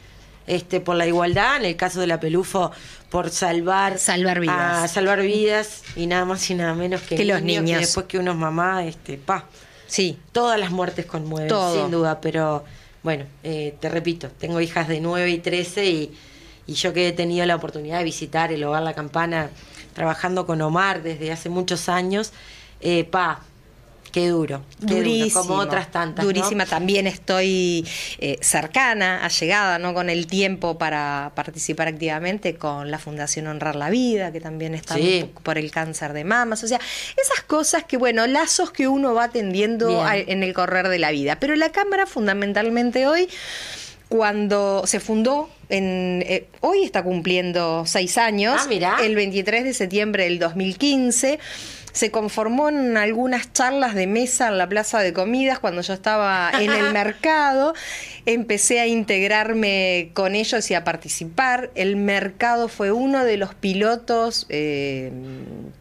este, 0.47 0.81
por 0.81 0.97
la 0.97 1.07
igualdad, 1.07 1.57
en 1.59 1.65
el 1.67 1.77
caso 1.77 2.01
de 2.01 2.07
la 2.09 2.19
Pelufo, 2.19 2.73
por 3.11 3.31
salvar, 3.31 3.99
Salvar 3.99 4.41
vidas. 4.41 4.85
a 4.85 4.89
salvar 4.89 5.21
vidas 5.23 5.83
y 5.97 6.07
nada 6.07 6.25
más 6.25 6.49
y 6.51 6.55
nada 6.55 6.75
menos 6.75 7.01
que, 7.03 7.15
Que 7.17 7.25
los 7.25 7.43
niños. 7.43 7.79
Que 7.79 7.87
después 7.87 8.07
que 8.07 8.19
uno 8.19 8.33
es 8.33 8.37
mamá, 8.39 8.85
este, 8.85 9.19
pa. 9.19 9.47
Sí, 9.87 10.19
Todas 10.33 10.59
las 10.59 10.71
muertes 10.71 11.05
conmueven, 11.07 11.49
Todo. 11.49 11.83
sin 11.83 11.91
duda, 11.91 12.21
pero 12.21 12.65
bueno, 13.03 13.25
eh, 13.43 13.75
te 13.81 13.89
repito, 13.89 14.29
tengo 14.39 14.61
hijas 14.61 14.89
de 14.89 15.01
9 15.01 15.31
y 15.31 15.39
13 15.39 15.87
y, 15.87 16.13
y 16.67 16.75
yo 16.75 16.93
que 16.93 17.09
he 17.09 17.13
tenido 17.13 17.45
la 17.47 17.57
oportunidad 17.57 17.99
de 17.99 18.05
visitar 18.05 18.53
el 18.53 18.63
Hogar 18.65 18.83
La 18.83 18.95
Campana 18.95 19.51
trabajando 19.95 20.47
con 20.47 20.61
Omar 20.63 21.03
desde 21.03 21.33
hace 21.33 21.49
muchos 21.49 21.89
años, 21.89 22.33
eh, 22.81 23.05
pa, 23.05 23.43
qué 24.13 24.29
duro, 24.29 24.63
qué 24.81 24.87
duro, 24.87 24.97
durísimo. 24.99 25.41
como 25.47 25.55
otras 25.57 25.91
tantas. 25.91 26.25
¿no? 26.25 26.31
Durísima. 26.31 26.67
También 26.67 27.07
estoy 27.07 27.87
eh, 28.19 28.37
cercana, 28.41 29.25
allegada, 29.25 29.79
¿no? 29.79 29.95
Con 29.95 30.11
el 30.11 30.27
tiempo 30.27 30.79
para 30.79 31.33
participar 31.35 31.89
activamente 31.89 32.55
con 32.57 32.91
la 32.91 32.99
Fundación 32.99 33.47
Honrar 33.47 33.75
la 33.75 33.91
Vida, 33.91 34.31
que 34.31 34.41
también 34.41 34.75
está 34.75 34.95
Sí. 34.97 35.31
por 35.43 35.59
el 35.59 35.71
cáncer 35.71 36.13
de 36.13 36.25
mamas. 36.25 36.63
O 36.63 36.69
sea, 36.69 36.79
esas 37.21 37.43
cosas 37.47 37.85
que, 37.85 37.97
bueno, 37.97 38.27
lazos 38.27 38.71
que 38.71 38.87
uno 38.87 39.15
va 39.15 39.31
tendiendo 39.31 40.03
a- 40.03 40.17
en 40.17 40.43
el 40.43 40.53
correr 40.53 40.89
de 40.89 40.99
la 40.99 41.11
vida. 41.11 41.39
Pero 41.41 41.57
la 41.57 41.71
Cámara, 41.71 42.07
fundamentalmente 42.07 43.07
hoy, 43.07 43.29
cuando 44.09 44.83
se 44.87 45.01
fundó, 45.01 45.49
en, 45.71 46.23
eh, 46.29 46.47
hoy 46.61 46.83
está 46.85 47.03
cumpliendo 47.03 47.85
seis 47.87 48.19
años, 48.19 48.61
Ah, 48.85 48.99
el 49.03 49.15
23 49.15 49.65
de 49.65 49.73
septiembre 49.73 50.25
del 50.25 50.39
2015. 50.39 51.39
Se 51.93 52.11
conformó 52.11 52.69
en 52.69 52.97
algunas 52.97 53.53
charlas 53.53 53.95
de 53.95 54.07
mesa 54.07 54.49
en 54.49 54.59
la 54.59 54.69
plaza 54.69 55.01
de 55.01 55.13
comidas 55.13 55.59
cuando 55.59 55.83
yo 55.83 55.93
estaba 55.93 56.51
en 56.59 56.71
el 56.71 56.93
mercado. 56.93 57.75
Empecé 58.25 58.81
a 58.81 58.87
integrarme 58.87 60.11
con 60.15 60.35
ellos 60.35 60.71
y 60.71 60.75
a 60.75 60.85
participar. 60.85 61.71
El 61.75 61.97
mercado 61.97 62.69
fue 62.69 62.93
uno 62.93 63.25
de 63.25 63.37
los 63.37 63.55
pilotos 63.55 64.47
eh, 64.49 65.13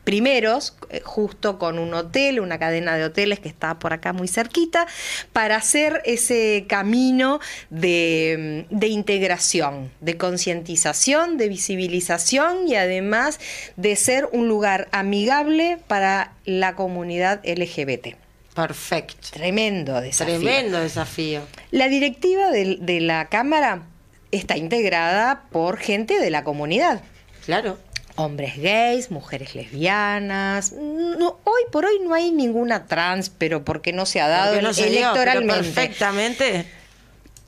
primeros, 0.03 0.75
eh, 0.89 1.01
justo 1.03 1.59
con 1.59 1.79
un 1.79 1.93
hotel, 1.93 2.39
una 2.39 2.59
cadena 2.59 2.95
de 2.97 3.05
hoteles 3.05 3.39
que 3.39 3.49
está 3.49 3.79
por 3.79 3.93
acá 3.93 4.11
muy 4.11 4.27
cerquita, 4.27 4.87
para 5.33 5.55
hacer 5.55 6.01
ese 6.05 6.65
camino 6.67 7.39
de, 7.69 8.65
de 8.69 8.87
integración, 8.87 9.91
de 10.01 10.17
concientización, 10.17 11.37
de 11.37 11.47
visibilización 11.47 12.67
y 12.67 12.75
además 12.75 13.39
de 13.77 13.95
ser 13.95 14.27
un 14.31 14.47
lugar 14.47 14.87
amigable 14.91 15.77
para 15.87 16.00
la 16.45 16.75
comunidad 16.75 17.41
LGBT. 17.45 18.15
Perfecto. 18.53 19.29
Tremendo 19.31 20.01
desafío. 20.01 20.39
Tremendo 20.39 20.79
desafío. 20.79 21.41
La 21.71 21.87
directiva 21.87 22.49
de, 22.51 22.77
de 22.79 22.99
la 22.99 23.29
Cámara 23.29 23.83
está 24.31 24.57
integrada 24.57 25.43
por 25.51 25.77
gente 25.77 26.19
de 26.19 26.29
la 26.29 26.43
comunidad. 26.43 27.01
Claro. 27.45 27.77
Hombres 28.15 28.57
gays, 28.57 29.09
mujeres 29.09 29.55
lesbianas. 29.55 30.73
No, 30.73 31.39
hoy 31.43 31.61
por 31.71 31.85
hoy 31.85 31.99
no 32.03 32.13
hay 32.13 32.31
ninguna 32.31 32.85
trans, 32.85 33.29
pero 33.29 33.63
porque 33.63 33.93
no 33.93 34.05
se 34.05 34.19
ha 34.19 34.27
dado 34.27 34.61
no 34.61 34.73
se 34.73 34.89
dio, 34.89 34.99
electoralmente. 34.99 35.53
perfectamente. 35.55 36.65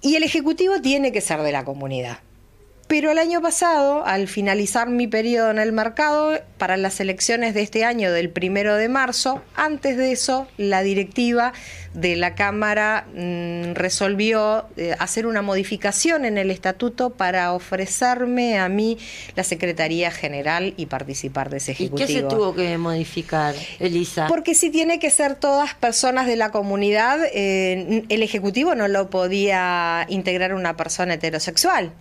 Y 0.01 0.15
el 0.15 0.23
Ejecutivo 0.23 0.81
tiene 0.81 1.11
que 1.11 1.21
ser 1.21 1.41
de 1.41 1.51
la 1.51 1.65
comunidad. 1.65 2.19
Pero 2.93 3.09
el 3.09 3.17
año 3.17 3.41
pasado, 3.41 4.05
al 4.05 4.27
finalizar 4.27 4.87
mi 4.87 5.07
periodo 5.07 5.49
en 5.49 5.57
el 5.57 5.71
mercado, 5.71 6.39
para 6.59 6.77
las 6.77 6.99
elecciones 6.99 7.55
de 7.55 7.63
este 7.63 7.85
año, 7.85 8.11
del 8.11 8.29
primero 8.29 8.75
de 8.75 8.87
marzo, 8.87 9.41
antes 9.55 9.97
de 9.97 10.11
eso, 10.11 10.45
la 10.57 10.83
directiva 10.83 11.53
de 11.95 12.15
la 12.15 12.35
Cámara 12.35 13.07
mm, 13.15 13.73
resolvió 13.73 14.67
eh, 14.77 14.95
hacer 14.99 15.25
una 15.25 15.41
modificación 15.41 16.23
en 16.23 16.37
el 16.37 16.51
estatuto 16.51 17.09
para 17.09 17.53
ofrecerme 17.53 18.59
a 18.59 18.69
mí 18.69 18.99
la 19.35 19.43
Secretaría 19.43 20.11
General 20.11 20.75
y 20.77 20.85
participar 20.85 21.49
de 21.49 21.57
ese 21.57 21.71
¿Y 21.71 21.73
Ejecutivo. 21.73 22.07
qué 22.07 22.13
se 22.13 22.21
tuvo 22.21 22.53
que 22.53 22.77
modificar, 22.77 23.55
Elisa? 23.79 24.27
Porque 24.27 24.53
si 24.53 24.69
tiene 24.69 24.99
que 24.99 25.09
ser 25.09 25.33
todas 25.33 25.73
personas 25.73 26.27
de 26.27 26.35
la 26.35 26.51
comunidad, 26.51 27.17
eh, 27.33 28.03
el 28.07 28.21
Ejecutivo 28.21 28.75
no 28.75 28.87
lo 28.87 29.09
podía 29.09 30.05
integrar 30.09 30.53
una 30.53 30.77
persona 30.77 31.15
heterosexual. 31.15 31.91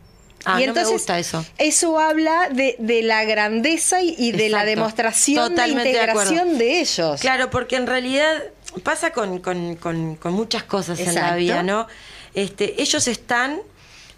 Ah, 0.45 0.59
no 0.67 0.75
me 0.75 0.85
gusta 0.85 1.19
eso. 1.19 1.45
Eso 1.59 1.99
habla 1.99 2.49
de, 2.51 2.77
de 2.79 3.03
la 3.03 3.25
grandeza 3.25 4.03
y, 4.03 4.15
y 4.19 4.33
de 4.33 4.49
la 4.49 4.65
demostración 4.65 5.51
Totalmente 5.51 5.89
de 5.89 5.95
de 5.95 6.01
integración 6.01 6.59
de, 6.59 6.81
ellos. 6.81 7.21
Claro, 7.21 7.51
porque 7.51 7.77
en 7.77 7.87
realidad 7.87 8.43
pasa 8.83 9.13
con, 9.13 9.39
con- 9.41 9.77
con- 9.77 10.17
con 10.17 10.33
muchas 10.33 10.63
cosas 10.65 10.99
en 11.01 11.15
la 11.15 11.37
vida, 11.37 11.63
¿no? 11.63 11.87
Este, 12.35 12.81
ellos 12.83 13.07
están 13.09 13.61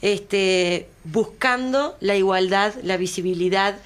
este, 0.02 0.86
buscando 1.04 1.96
la 2.00 2.14
igualdad, 2.16 2.74
la 2.82 2.96
visibilidad 2.96 3.76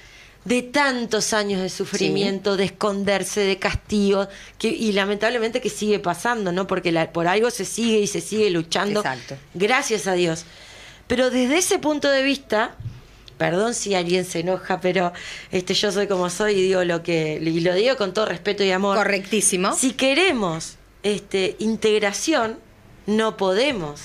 de 0.45 0.61
tantos 0.61 1.33
años 1.33 1.61
de 1.61 1.69
sufrimiento, 1.69 2.57
de 2.57 2.65
esconderse, 2.65 3.41
de 3.41 3.57
castigo, 3.59 4.27
que, 4.57 4.69
y 4.69 4.91
lamentablemente 4.93 5.61
que 5.61 5.69
sigue 5.69 5.99
pasando, 5.99 6.51
¿no? 6.51 6.65
Porque 6.67 6.91
la- 6.91 7.11
por 7.11 7.27
algo 7.27 7.51
se 7.51 7.65
sigue 7.65 7.99
y 7.99 8.07
se 8.07 8.21
sigue 8.21 8.49
luchando. 8.49 9.01
Exacto. 9.01 9.35
Gracias 9.53 10.07
a 10.07 10.13
Dios. 10.13 10.45
Pero 11.09 11.31
desde 11.31 11.57
ese 11.57 11.79
punto 11.79 12.07
de 12.07 12.21
vista, 12.21 12.75
perdón 13.39 13.73
si 13.73 13.95
alguien 13.95 14.25
se 14.25 14.41
enoja, 14.41 14.79
pero 14.79 15.11
este, 15.51 15.73
yo 15.73 15.91
soy 15.91 16.05
como 16.05 16.29
soy 16.29 16.53
y 16.53 16.61
digo 16.61 16.83
lo 16.83 17.01
que, 17.01 17.39
y 17.41 17.59
lo 17.61 17.73
digo 17.73 17.97
con 17.97 18.13
todo 18.13 18.27
respeto 18.27 18.63
y 18.63 18.69
amor. 18.69 18.95
Correctísimo. 18.95 19.73
Si 19.73 19.93
queremos 19.93 20.77
este, 21.01 21.55
integración, 21.57 22.59
no 23.07 23.37
podemos 23.37 24.01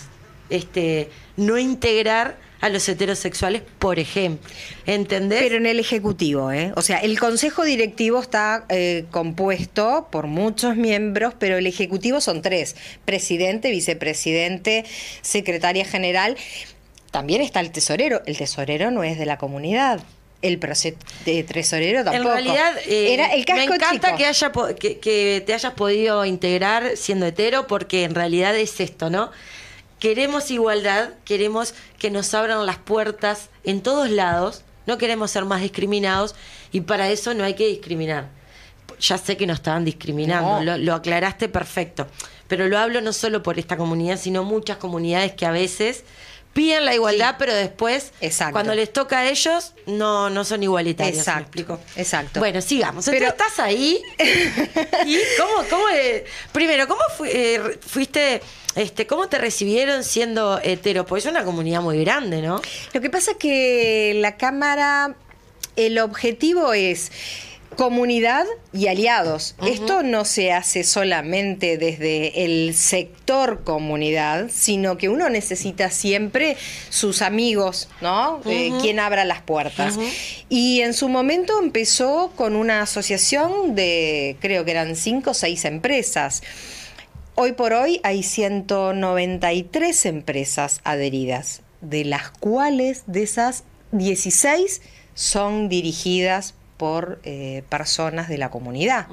este, 0.48 1.10
no 1.36 1.58
integrar 1.58 2.38
a 2.62 2.70
los 2.70 2.88
heterosexuales, 2.88 3.60
por 3.78 3.98
ejemplo. 3.98 4.50
¿Entendés? 4.86 5.42
Pero 5.42 5.56
en 5.56 5.66
el 5.66 5.78
Ejecutivo, 5.78 6.50
¿eh? 6.50 6.72
O 6.76 6.80
sea, 6.80 6.96
el 6.96 7.18
Consejo 7.18 7.62
Directivo 7.62 8.18
está 8.18 8.64
eh, 8.70 9.04
compuesto 9.10 10.08
por 10.10 10.28
muchos 10.28 10.74
miembros, 10.74 11.34
pero 11.38 11.58
el 11.58 11.66
Ejecutivo 11.66 12.22
son 12.22 12.40
tres. 12.40 12.74
Presidente, 13.04 13.70
vicepresidente, 13.70 14.86
secretaria 15.20 15.84
general. 15.84 16.38
También 17.14 17.42
está 17.42 17.60
el 17.60 17.70
tesorero. 17.70 18.22
El 18.26 18.36
tesorero 18.36 18.90
no 18.90 19.04
es 19.04 19.16
de 19.16 19.24
la 19.24 19.38
comunidad 19.38 20.00
el 20.42 20.58
de 21.24 21.44
tesorero 21.44 22.02
tampoco. 22.02 22.36
En 22.36 22.44
realidad, 22.44 22.76
eh, 22.86 23.14
Era 23.14 23.32
el 23.32 23.44
casco 23.44 23.68
me 23.68 23.76
encanta 23.76 24.16
que, 24.16 24.26
haya, 24.26 24.52
que, 24.80 24.98
que, 24.98 25.42
te 25.46 25.54
hayas 25.54 25.72
podido 25.74 26.24
integrar 26.24 26.96
siendo 26.96 27.24
hetero, 27.24 27.68
porque 27.68 28.02
en 28.02 28.16
realidad 28.16 28.56
es 28.56 28.80
esto, 28.80 29.10
¿no? 29.10 29.30
Queremos 30.00 30.50
igualdad, 30.50 31.10
queremos 31.24 31.74
que 32.00 32.10
nos 32.10 32.34
abran 32.34 32.66
las 32.66 32.78
puertas 32.78 33.48
en 33.62 33.80
todos 33.80 34.10
lados, 34.10 34.64
no 34.88 34.98
queremos 34.98 35.30
ser 35.30 35.44
más 35.44 35.62
discriminados 35.62 36.34
y 36.72 36.80
para 36.80 37.08
eso 37.10 37.32
no 37.32 37.44
hay 37.44 37.54
que 37.54 37.68
discriminar. 37.68 38.28
Ya 38.98 39.18
sé 39.18 39.36
que 39.36 39.46
nos 39.46 39.58
estaban 39.58 39.84
discriminando, 39.84 40.64
lo, 40.64 40.78
lo 40.78 40.94
aclaraste 40.94 41.48
perfecto, 41.48 42.08
pero 42.48 42.66
lo 42.66 42.76
hablo 42.76 43.00
no 43.00 43.12
solo 43.12 43.44
por 43.44 43.60
esta 43.60 43.76
comunidad, 43.76 44.18
sino 44.18 44.42
muchas 44.42 44.78
comunidades 44.78 45.32
que 45.32 45.46
a 45.46 45.52
veces 45.52 46.04
piden 46.54 46.84
la 46.84 46.94
igualdad, 46.94 47.34
pero 47.38 47.52
después, 47.52 48.12
cuando 48.52 48.74
les 48.74 48.92
toca 48.92 49.18
a 49.18 49.28
ellos, 49.28 49.74
no, 49.86 50.30
no 50.30 50.44
son 50.44 50.62
igualitarios. 50.62 51.18
Exacto. 51.18 51.80
Exacto. 51.96 52.40
Bueno, 52.40 52.62
sigamos. 52.62 53.04
Pero 53.04 53.26
estás 53.26 53.58
ahí. 53.58 54.00
¿Y 55.06 55.18
cómo, 55.38 55.68
cómo 55.68 55.84
primero, 56.52 56.88
cómo 56.88 57.02
eh, 57.26 57.78
fuiste, 57.86 58.40
este, 58.76 59.06
cómo 59.06 59.28
te 59.28 59.38
recibieron 59.38 60.04
siendo 60.04 60.60
hetero? 60.62 61.04
Pues 61.04 61.26
es 61.26 61.30
una 61.30 61.44
comunidad 61.44 61.82
muy 61.82 62.02
grande, 62.02 62.40
¿no? 62.40 62.62
Lo 62.92 63.00
que 63.00 63.10
pasa 63.10 63.32
es 63.32 63.36
que 63.36 64.12
la 64.16 64.36
Cámara, 64.36 65.16
el 65.76 65.98
objetivo 65.98 66.72
es 66.72 67.10
comunidad 67.76 68.46
y 68.72 68.88
aliados. 68.88 69.54
Esto 69.66 70.02
no 70.02 70.24
se 70.24 70.52
hace 70.52 70.84
solamente 70.84 71.78
desde 71.78 72.44
el 72.44 72.74
sector 72.74 73.64
comunidad, 73.64 74.48
sino 74.50 74.96
que 74.98 75.08
uno 75.08 75.28
necesita 75.28 75.90
siempre 75.90 76.56
sus 76.88 77.22
amigos, 77.22 77.88
¿no? 78.00 78.40
Eh, 78.46 78.72
quien 78.80 78.98
abra 79.00 79.24
las 79.24 79.42
puertas. 79.42 79.98
Y 80.48 80.80
en 80.80 80.94
su 80.94 81.08
momento 81.08 81.60
empezó 81.60 82.32
con 82.36 82.56
una 82.56 82.82
asociación 82.82 83.74
de, 83.74 84.36
creo 84.40 84.64
que 84.64 84.70
eran 84.72 84.96
cinco 84.96 85.30
o 85.30 85.34
seis 85.34 85.64
empresas. 85.64 86.42
Hoy 87.36 87.52
por 87.52 87.72
hoy 87.72 88.00
hay 88.04 88.22
193 88.22 90.06
empresas 90.06 90.80
adheridas, 90.84 91.62
de 91.80 92.04
las 92.04 92.30
cuales 92.30 93.02
de 93.06 93.24
esas 93.24 93.64
16 93.92 94.82
son 95.14 95.68
dirigidas 95.68 96.54
por 96.76 97.20
eh, 97.24 97.62
personas 97.68 98.28
de 98.28 98.38
la 98.38 98.50
comunidad. 98.50 99.06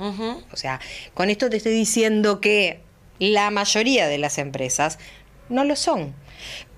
O 0.51 0.58
sea, 0.58 0.80
con 1.13 1.30
esto 1.30 1.50
te 1.50 1.58
estoy 1.58 1.74
diciendo 1.74 2.41
que 2.41 2.82
la 3.20 3.51
mayoría 3.51 4.08
de 4.08 4.18
las 4.18 4.38
empresas 4.38 4.98
no 5.50 5.63
lo 5.63 5.75
son. 5.75 6.13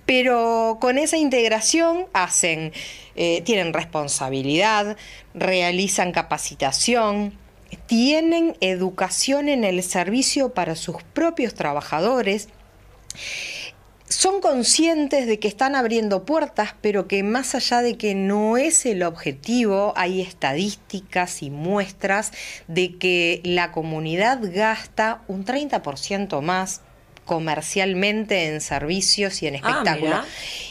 Pero 0.06 0.78
con 0.82 0.98
esa 0.98 1.18
integración 1.18 2.08
hacen, 2.12 2.74
eh, 3.16 3.42
tienen 3.44 3.74
responsabilidad, 3.74 4.98
realizan 5.34 6.12
capacitación, 6.12 7.38
tienen 7.86 8.58
educación 8.60 9.48
en 9.48 9.64
el 9.64 9.82
servicio 9.82 10.54
para 10.54 10.76
sus 10.76 11.02
propios 11.14 11.54
trabajadores 11.54 12.50
son 14.14 14.42
conscientes 14.42 15.28
de 15.28 15.40
que 15.40 15.48
están 15.48 15.76
abriendo 15.76 16.24
puertas, 16.24 16.76
pero 16.82 17.08
que 17.08 17.24
más 17.24 17.56
allá 17.56 17.82
de 17.82 17.98
que 17.98 18.16
no 18.16 18.58
es 18.58 18.86
el 18.86 19.04
objetivo, 19.04 19.94
hay 19.96 20.22
estadísticas 20.22 21.42
y 21.42 21.50
muestras 21.50 22.32
de 22.68 22.98
que 22.98 23.42
la 23.44 23.72
comunidad 23.72 24.40
gasta 24.44 25.24
un 25.28 25.46
30% 25.46 26.42
más 26.42 26.82
comercialmente 27.26 28.48
en 28.48 28.62
servicios 28.62 29.42
y 29.42 29.48
en 29.48 29.56
ah, 29.56 29.58
espectáculos. 29.58 30.26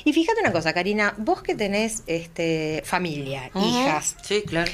y 0.04 0.12
fíjate 0.12 0.40
una 0.40 0.52
cosa, 0.52 0.72
Karina, 0.72 1.14
vos 1.18 1.42
que 1.42 1.54
tenés 1.54 2.02
este, 2.06 2.82
familia, 2.84 3.50
hijas. 3.54 4.16
Sí, 4.22 4.42
claro. 4.46 4.70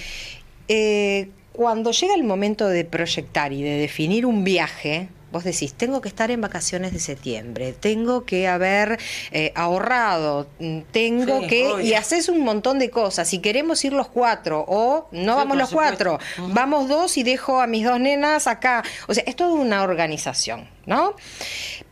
Eh, 0.66 1.30
cuando 1.52 1.92
llega 1.92 2.14
el 2.14 2.24
momento 2.24 2.68
de 2.68 2.84
proyectar 2.84 3.52
y 3.52 3.62
de 3.62 3.78
definir 3.78 4.26
un 4.26 4.44
viaje, 4.44 5.08
Vos 5.30 5.44
decís, 5.44 5.74
tengo 5.74 6.00
que 6.00 6.08
estar 6.08 6.30
en 6.30 6.40
vacaciones 6.40 6.92
de 6.92 7.00
septiembre, 7.00 7.74
tengo 7.74 8.24
que 8.24 8.48
haber 8.48 8.98
eh, 9.30 9.52
ahorrado, 9.54 10.48
mm, 10.58 10.80
tengo 10.90 11.46
que... 11.46 11.82
Y 11.82 11.92
haces 11.94 12.30
un 12.30 12.40
montón 12.40 12.78
de 12.78 12.88
cosas. 12.88 13.28
Si 13.28 13.40
queremos 13.40 13.84
ir 13.84 13.92
los 13.92 14.08
cuatro 14.08 14.64
o 14.66 15.08
no 15.12 15.36
vamos 15.36 15.58
los 15.58 15.70
cuatro, 15.70 16.18
vamos 16.38 16.88
dos 16.88 17.18
y 17.18 17.24
dejo 17.24 17.60
a 17.60 17.66
mis 17.66 17.84
dos 17.84 18.00
nenas 18.00 18.46
acá. 18.46 18.82
O 19.06 19.14
sea, 19.14 19.22
es 19.26 19.36
toda 19.36 19.52
una 19.52 19.82
organización, 19.82 20.66
¿no? 20.86 21.14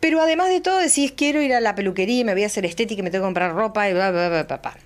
Pero 0.00 0.20
además 0.22 0.48
de 0.48 0.62
todo 0.62 0.78
decís, 0.78 1.12
quiero 1.14 1.42
ir 1.42 1.52
a 1.52 1.60
la 1.60 1.74
peluquería 1.74 2.20
y 2.20 2.24
me 2.24 2.32
voy 2.32 2.44
a 2.44 2.46
hacer 2.46 2.64
estética 2.64 3.00
y 3.00 3.02
me 3.02 3.10
tengo 3.10 3.24
que 3.24 3.26
comprar 3.26 3.54
ropa 3.54 3.88
y 3.88 3.92
bla, 3.92 4.10
bla, 4.10 4.28
bla, 4.28 4.42
bla, 4.44 4.56
bla. 4.56 4.76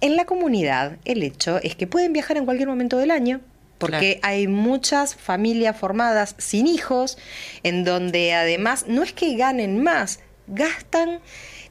En 0.00 0.16
la 0.16 0.24
comunidad, 0.24 0.96
el 1.04 1.22
hecho 1.22 1.58
es 1.62 1.76
que 1.76 1.86
pueden 1.86 2.12
viajar 2.12 2.36
en 2.36 2.44
cualquier 2.44 2.68
momento 2.68 2.96
del 2.96 3.10
año 3.10 3.40
porque 3.82 4.20
hay 4.22 4.46
muchas 4.48 5.14
familias 5.14 5.76
formadas 5.76 6.34
sin 6.38 6.66
hijos, 6.66 7.18
en 7.62 7.84
donde 7.84 8.32
además 8.32 8.86
no 8.88 9.02
es 9.02 9.12
que 9.12 9.36
ganen 9.36 9.82
más, 9.82 10.20
gastan 10.46 11.20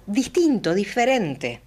distinto, 0.06 0.74
diferente 0.74 1.62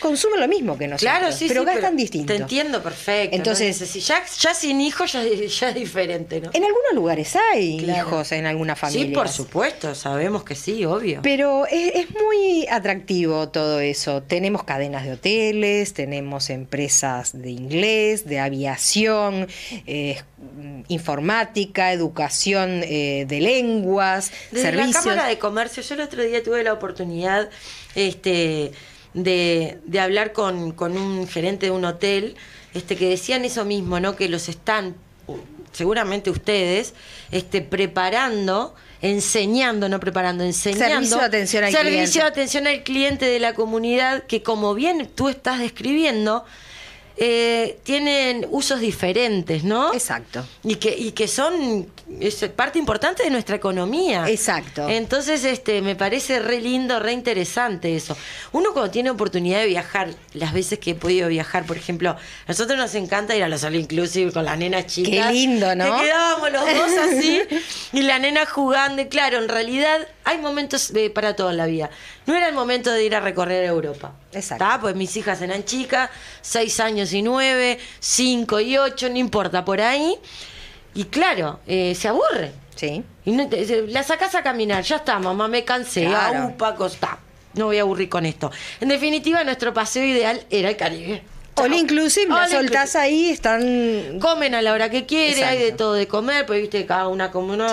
consumen 0.00 0.40
lo 0.40 0.48
mismo 0.48 0.76
que 0.76 0.88
nosotros, 0.88 1.18
claro, 1.18 1.32
sí, 1.32 1.46
pero 1.48 1.64
gastan 1.64 1.96
distinto. 1.96 2.32
Te 2.32 2.40
entiendo 2.40 2.82
perfecto. 2.82 3.36
Entonces, 3.36 4.06
ya, 4.06 4.22
ya, 4.38 4.54
sin 4.54 4.80
hijos 4.80 5.12
ya, 5.12 5.22
es 5.22 5.74
diferente, 5.74 6.40
¿no? 6.40 6.50
En 6.52 6.64
algunos 6.64 6.92
lugares 6.94 7.36
hay 7.52 7.80
hijos 7.80 8.32
en 8.32 8.46
alguna 8.46 8.76
familia. 8.76 9.06
Sí, 9.06 9.12
por 9.12 9.28
supuesto, 9.28 9.94
sabemos 9.94 10.44
que 10.44 10.54
sí, 10.54 10.84
obvio. 10.84 11.20
Pero 11.22 11.66
es, 11.66 12.06
muy 12.10 12.66
atractivo 12.70 13.48
todo 13.48 13.80
eso. 13.80 14.22
Tenemos 14.22 14.64
cadenas 14.64 15.04
de 15.04 15.12
hoteles, 15.12 15.94
tenemos 15.94 16.50
empresas 16.50 17.40
de 17.40 17.50
inglés, 17.50 18.26
de 18.26 18.40
aviación, 18.40 19.48
eh, 19.86 20.20
informática, 20.88 21.92
educación 21.92 22.82
eh, 22.84 23.24
de 23.28 23.40
lenguas, 23.40 24.32
Desde 24.50 24.70
servicios. 24.70 24.94
la 24.94 25.00
Cámara 25.12 25.28
de 25.28 25.38
Comercio, 25.38 25.82
yo 25.82 25.94
el 25.94 26.00
otro 26.00 26.22
día 26.22 26.42
tuve 26.42 26.62
la 26.62 26.72
oportunidad, 26.72 27.48
este 27.94 28.72
de, 29.14 29.78
de 29.84 30.00
hablar 30.00 30.32
con, 30.32 30.72
con, 30.72 30.96
un 30.96 31.26
gerente 31.28 31.66
de 31.66 31.72
un 31.72 31.84
hotel 31.84 32.36
este, 32.74 32.96
que 32.96 33.08
decían 33.08 33.44
eso 33.44 33.64
mismo, 33.64 34.00
¿no? 34.00 34.16
que 34.16 34.28
los 34.28 34.48
están, 34.48 34.94
seguramente 35.72 36.30
ustedes, 36.30 36.94
este, 37.30 37.60
preparando 37.62 38.74
enseñando, 39.02 39.88
no 39.88 39.98
preparando, 40.00 40.44
enseñando. 40.44 40.86
Servicio 40.86 41.18
de 41.18 41.24
atención 41.24 41.64
al 41.64 41.70
cliente. 41.70 41.90
Servicio 41.90 42.22
de 42.22 42.28
atención 42.28 42.66
al 42.68 42.82
cliente 42.84 43.26
de 43.26 43.40
la 43.40 43.52
comunidad 43.52 44.22
que 44.22 44.42
como 44.42 44.74
bien 44.74 45.10
tú 45.12 45.28
estás 45.28 45.58
describiendo, 45.58 46.44
eh, 47.24 47.78
tienen 47.84 48.48
usos 48.50 48.80
diferentes, 48.80 49.62
¿no? 49.62 49.94
Exacto. 49.94 50.44
Y 50.64 50.74
que, 50.74 50.92
y 50.98 51.12
que 51.12 51.28
son 51.28 51.86
parte 52.56 52.80
importante 52.80 53.22
de 53.22 53.30
nuestra 53.30 53.54
economía. 53.54 54.28
Exacto. 54.28 54.88
Entonces, 54.88 55.44
este, 55.44 55.82
me 55.82 55.94
parece 55.94 56.40
re 56.40 56.60
lindo, 56.60 56.98
re 56.98 57.12
interesante 57.12 57.94
eso. 57.94 58.16
Uno 58.50 58.72
cuando 58.72 58.90
tiene 58.90 59.10
oportunidad 59.10 59.60
de 59.60 59.66
viajar, 59.66 60.08
las 60.34 60.52
veces 60.52 60.80
que 60.80 60.90
he 60.90 60.94
podido 60.96 61.28
viajar, 61.28 61.64
por 61.64 61.76
ejemplo, 61.76 62.10
a 62.10 62.18
nosotros 62.48 62.76
nos 62.76 62.92
encanta 62.96 63.36
ir 63.36 63.44
a 63.44 63.48
los 63.48 63.62
All 63.62 63.76
Inclusive 63.76 64.32
con 64.32 64.44
las 64.44 64.58
nenas 64.58 64.86
chicas. 64.86 65.28
Qué 65.28 65.32
lindo, 65.32 65.76
¿no? 65.76 65.84
Que 65.84 66.06
quedábamos 66.06 66.50
los 66.50 66.64
dos 66.74 66.92
así, 67.08 67.40
y 67.92 68.02
la 68.02 68.18
nena 68.18 68.46
jugando. 68.46 69.00
Y 69.00 69.06
claro, 69.06 69.38
en 69.38 69.48
realidad 69.48 70.08
hay 70.24 70.38
momentos 70.38 70.90
eh, 70.94 71.10
para 71.10 71.34
todo 71.36 71.50
en 71.50 71.56
la 71.56 71.66
vida. 71.66 71.90
No 72.26 72.36
era 72.36 72.48
el 72.48 72.54
momento 72.54 72.90
de 72.90 73.04
ir 73.04 73.14
a 73.14 73.20
recorrer 73.20 73.64
Europa. 73.64 74.12
Exacto. 74.32 74.64
Pues 74.80 74.94
mis 74.94 75.16
hijas 75.16 75.40
eran 75.42 75.64
chicas, 75.64 76.10
seis 76.40 76.80
años 76.80 77.12
y 77.12 77.22
nueve, 77.22 77.78
cinco 78.00 78.60
y 78.60 78.76
ocho, 78.78 79.08
no 79.08 79.18
importa, 79.18 79.64
por 79.64 79.80
ahí. 79.80 80.16
Y 80.94 81.04
claro, 81.04 81.60
eh, 81.66 81.94
se 81.94 82.08
aburre. 82.08 82.52
Sí. 82.74 83.02
Y 83.24 83.36
la 83.88 84.02
sacas 84.02 84.34
a 84.34 84.42
caminar, 84.42 84.82
ya 84.82 84.96
está, 84.96 85.18
mamá, 85.18 85.48
me 85.48 85.64
cansé. 85.64 86.06
Claro. 86.06 86.46
upa, 86.46 86.74
costa. 86.74 87.18
No 87.54 87.66
voy 87.66 87.78
a 87.78 87.82
aburrir 87.82 88.08
con 88.08 88.24
esto. 88.24 88.50
En 88.80 88.88
definitiva, 88.88 89.44
nuestro 89.44 89.74
paseo 89.74 90.04
ideal 90.04 90.44
era 90.50 90.70
el 90.70 90.76
Caribe. 90.76 91.22
All 91.56 91.74
inclusive, 91.74 92.28
la 92.28 92.48
soltás 92.48 92.96
ahí, 92.96 93.28
están... 93.28 94.18
Comen 94.20 94.54
a 94.54 94.62
la 94.62 94.72
hora 94.72 94.88
que 94.88 95.04
quiere, 95.04 95.44
hay 95.44 95.58
de 95.58 95.72
todo 95.72 95.92
de 95.92 96.08
comer, 96.08 96.46
pues 96.46 96.62
viste, 96.62 96.86
cada 96.86 97.08
una 97.08 97.30
como 97.30 97.52
una... 97.52 97.68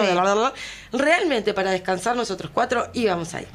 Realmente 0.91 1.53
para 1.53 1.71
descansar 1.71 2.15
nosotros 2.15 2.51
cuatro 2.53 2.89
íbamos 2.93 3.33
ahí. 3.33 3.45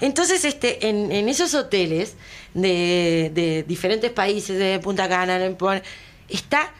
Entonces, 0.00 0.44
este, 0.44 0.88
en, 0.88 1.10
en 1.10 1.28
esos 1.28 1.54
hoteles 1.54 2.14
de, 2.54 3.30
de, 3.34 3.64
diferentes 3.64 4.10
países, 4.12 4.58
de 4.58 4.78
Punta 4.78 5.08
Cana, 5.08 5.40
está 6.28 6.72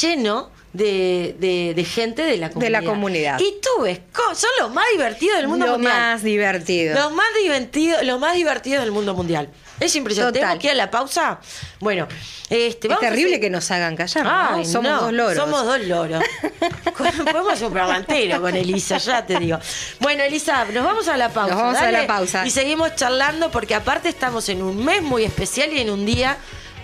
lleno 0.00 0.50
de, 0.72 1.74
de, 1.74 1.84
gente 1.84 2.22
de 2.22 2.36
la 2.36 2.50
comunidad. 2.50 2.66
De 2.66 2.70
la 2.70 2.90
comunidad. 2.90 3.40
Y 3.40 3.54
tú 3.62 3.82
ves, 3.82 4.00
son 4.34 4.50
los 4.60 4.72
más 4.72 4.84
divertidos 4.92 5.38
del 5.38 5.48
mundo 5.48 5.66
mundial. 5.66 5.92
Más 5.92 6.22
divertido. 6.22 6.94
Los 6.94 7.12
más 7.12 7.26
divertidos, 7.42 8.02
los 8.04 8.20
más 8.20 8.34
divertidos 8.34 8.82
del 8.82 8.92
mundo 8.92 9.14
mundial. 9.14 9.50
Es 9.78 9.94
impresionante. 9.94 10.38
Total. 10.38 10.58
¿Tenemos 10.58 10.62
que 10.62 10.66
ir 10.68 10.72
a 10.72 10.74
la 10.76 10.90
pausa? 10.90 11.38
Bueno, 11.80 12.08
este, 12.48 12.86
Es 12.86 12.88
vamos 12.88 13.04
a 13.04 13.08
terrible 13.08 13.32
hacer- 13.34 13.40
que 13.40 13.50
nos 13.50 13.70
hagan 13.70 13.96
callar. 13.96 14.24
¿no? 14.24 14.30
Ay, 14.56 14.64
Somos 14.64 14.90
no, 14.90 15.00
dos 15.02 15.12
loros. 15.12 15.36
Somos 15.36 15.66
dos 15.66 15.80
loros. 15.80 16.24
Podemos 16.96 17.52
hacer 17.52 17.66
un 17.66 17.72
programa 17.72 17.96
entero 17.98 18.40
con 18.40 18.54
Elisa, 18.56 18.98
ya 18.98 19.24
te 19.26 19.38
digo. 19.38 19.58
Bueno, 20.00 20.22
Elisa, 20.22 20.64
nos 20.66 20.84
vamos 20.84 21.08
a 21.08 21.16
la 21.16 21.28
pausa. 21.28 21.54
Nos 21.54 21.62
vamos 21.62 21.78
a 21.78 21.90
la 21.92 22.06
pausa. 22.06 22.46
Y 22.46 22.50
seguimos 22.50 22.94
charlando 22.96 23.50
porque 23.50 23.74
aparte 23.74 24.08
estamos 24.08 24.48
en 24.48 24.62
un 24.62 24.84
mes 24.84 25.02
muy 25.02 25.24
especial 25.24 25.72
y 25.72 25.80
en 25.80 25.90
un 25.90 26.06
día, 26.06 26.38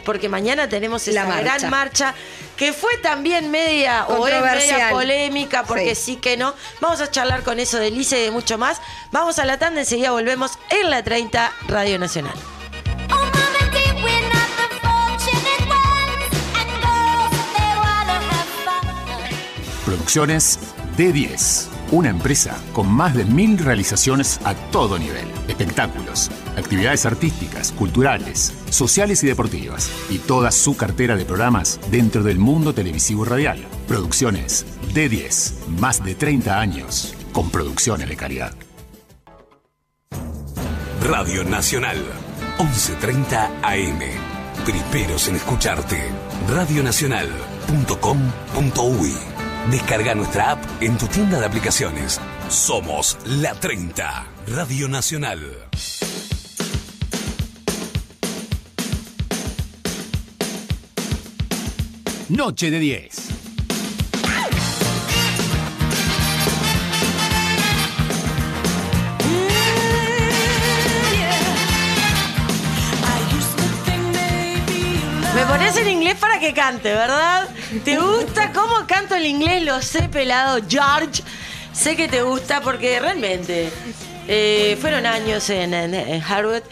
porque 0.04 0.28
mañana 0.28 0.68
tenemos 0.68 1.06
esa 1.08 1.22
La 1.22 1.28
marcha. 1.28 1.42
gran 1.58 1.70
marcha 1.70 2.14
que 2.56 2.72
fue 2.72 2.96
también 2.98 3.50
media 3.50 4.04
o 4.08 4.28
es 4.28 4.40
media 4.42 4.90
polémica 4.90 5.62
porque 5.64 5.94
sí. 5.94 6.12
Sí. 6.12 6.16
que 6.16 6.36
no. 6.36 6.54
Vamos 6.80 7.00
a 7.00 7.10
charlar 7.10 7.42
con 7.42 7.58
eso 7.58 7.78
de 7.78 7.88
Elisa 7.88 8.18
y 8.18 8.22
de 8.24 8.30
mucho 8.30 8.58
más. 8.58 8.80
Vamos 9.12 9.38
a 9.38 9.44
la 9.46 9.58
tanda, 9.58 9.80
enseguida 9.80 10.10
volvemos 10.10 10.52
en 10.70 10.90
la 10.90 11.02
30 11.02 11.52
Radio 11.68 11.98
Nacional. 11.98 12.34
Producciones 20.12 20.58
D10, 20.98 21.68
una 21.90 22.10
empresa 22.10 22.54
con 22.74 22.86
más 22.86 23.14
de 23.14 23.24
mil 23.24 23.56
realizaciones 23.56 24.40
a 24.44 24.52
todo 24.70 24.98
nivel. 24.98 25.24
Espectáculos, 25.48 26.30
actividades 26.54 27.06
artísticas, 27.06 27.72
culturales, 27.72 28.52
sociales 28.68 29.24
y 29.24 29.28
deportivas. 29.28 29.90
Y 30.10 30.18
toda 30.18 30.50
su 30.50 30.76
cartera 30.76 31.16
de 31.16 31.24
programas 31.24 31.80
dentro 31.90 32.22
del 32.22 32.38
mundo 32.38 32.74
televisivo 32.74 33.24
y 33.24 33.28
radial. 33.30 33.66
Producciones 33.88 34.66
D10, 34.92 35.66
más 35.80 36.04
de 36.04 36.14
30 36.14 36.60
años 36.60 37.14
con 37.32 37.48
producciones 37.48 38.06
de 38.06 38.16
calidad. 38.16 38.52
Radio 41.08 41.42
Nacional, 41.44 41.96
11:30 42.58 43.50
AM. 43.62 44.00
Primeros 44.66 45.28
en 45.28 45.36
escucharte. 45.36 46.10
Radionacional.com.uy. 46.50 49.31
Descarga 49.70 50.14
nuestra 50.14 50.50
app 50.52 50.64
en 50.80 50.98
tu 50.98 51.06
tienda 51.06 51.38
de 51.38 51.46
aplicaciones. 51.46 52.20
Somos 52.48 53.16
la 53.24 53.54
30, 53.54 54.26
Radio 54.48 54.88
Nacional. 54.88 55.40
Noche 62.28 62.70
de 62.70 62.78
10. 62.80 63.28
Me 75.34 75.46
pones 75.46 75.76
en 75.76 75.88
inglés 75.88 76.16
para 76.18 76.38
que 76.38 76.52
cante, 76.52 76.92
¿verdad? 76.92 77.48
¿Te 77.84 77.98
gusta 77.98 78.52
cómo 78.52 78.86
canto 78.86 79.14
el 79.14 79.26
inglés? 79.26 79.62
Lo 79.64 79.80
sé, 79.82 80.08
pelado. 80.08 80.58
George, 80.68 81.22
sé 81.72 81.96
que 81.96 82.08
te 82.08 82.22
gusta 82.22 82.60
porque 82.60 82.98
realmente 83.00 83.70
eh, 84.28 84.76
fueron 84.80 85.06
años 85.06 85.48
en, 85.50 85.72
en- 85.74 85.94
en 85.94 86.22
Harvard, 86.22 86.62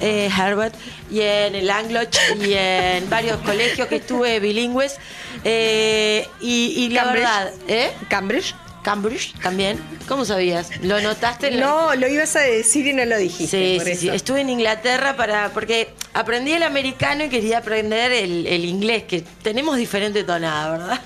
eh, 0.00 0.30
Harvard 0.34 0.72
y 1.10 1.20
en 1.20 1.54
el 1.54 1.70
Angloch 1.70 2.14
y 2.40 2.52
en 2.54 3.08
varios 3.10 3.38
colegios 3.38 3.88
que 3.88 3.96
estuve 3.96 4.38
bilingües. 4.40 4.96
eh, 5.44 6.28
y, 6.40 6.74
y 6.84 6.88
la 6.90 7.02
Cambridge. 7.04 7.22
verdad, 7.24 7.52
¿eh? 7.68 7.92
¿Cambridge? 8.08 8.54
Cambridge 8.82 9.34
también. 9.42 9.78
¿Cómo 10.08 10.24
sabías? 10.24 10.70
¿Lo 10.82 11.00
notaste? 11.00 11.50
No, 11.52 11.94
lo 11.94 12.08
ibas 12.08 12.34
a 12.36 12.40
decir 12.40 12.86
y 12.86 12.92
no 12.92 13.04
lo 13.04 13.16
dijiste. 13.18 13.74
Sí, 13.74 13.78
por 13.78 13.86
sí, 13.86 13.92
eso. 13.92 14.00
sí. 14.00 14.08
Estuve 14.08 14.40
en 14.40 14.50
Inglaterra 14.50 15.16
para 15.16 15.50
porque 15.50 15.90
aprendí 16.14 16.52
el 16.52 16.62
americano 16.62 17.24
y 17.24 17.28
quería 17.28 17.58
aprender 17.58 18.12
el, 18.12 18.46
el 18.46 18.64
inglés, 18.64 19.04
que 19.04 19.22
tenemos 19.42 19.76
diferente 19.76 20.24
tonada, 20.24 20.70
¿verdad? 20.72 21.00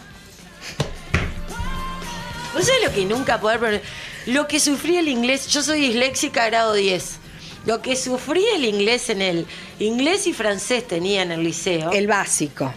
No 2.54 2.62
sé 2.62 2.72
lo 2.84 2.92
que 2.92 3.04
nunca 3.04 3.40
poder 3.40 3.58
pronunciar. 3.58 3.90
Lo 4.26 4.48
que 4.48 4.58
sufrí 4.60 4.96
el 4.96 5.08
inglés, 5.08 5.48
yo 5.48 5.62
soy 5.62 5.80
disléxica 5.80 6.46
grado 6.46 6.72
10. 6.72 7.18
Lo 7.66 7.82
que 7.82 7.96
sufrí 7.96 8.44
el 8.54 8.64
inglés 8.64 9.10
en 9.10 9.20
el 9.22 9.46
inglés 9.78 10.26
y 10.26 10.32
francés 10.32 10.86
tenía 10.86 11.22
en 11.22 11.32
el 11.32 11.42
liceo. 11.42 11.92
El 11.92 12.06
básico. 12.06 12.72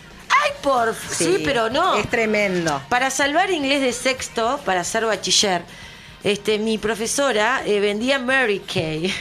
Ay, 0.48 0.58
por 0.62 0.96
sí, 0.96 1.42
pero 1.44 1.70
no. 1.70 1.96
Es 1.96 2.10
tremendo. 2.10 2.82
Para 2.90 3.10
salvar 3.10 3.52
inglés 3.52 3.82
de 3.82 3.94
sexto, 3.94 4.60
para 4.66 4.84
ser 4.84 5.06
bachiller, 5.06 5.64
este, 6.24 6.58
mi 6.58 6.78
profesora 6.78 7.62
eh, 7.66 7.80
vendía 7.80 8.20
Mary 8.20 8.60
Kay, 8.60 9.14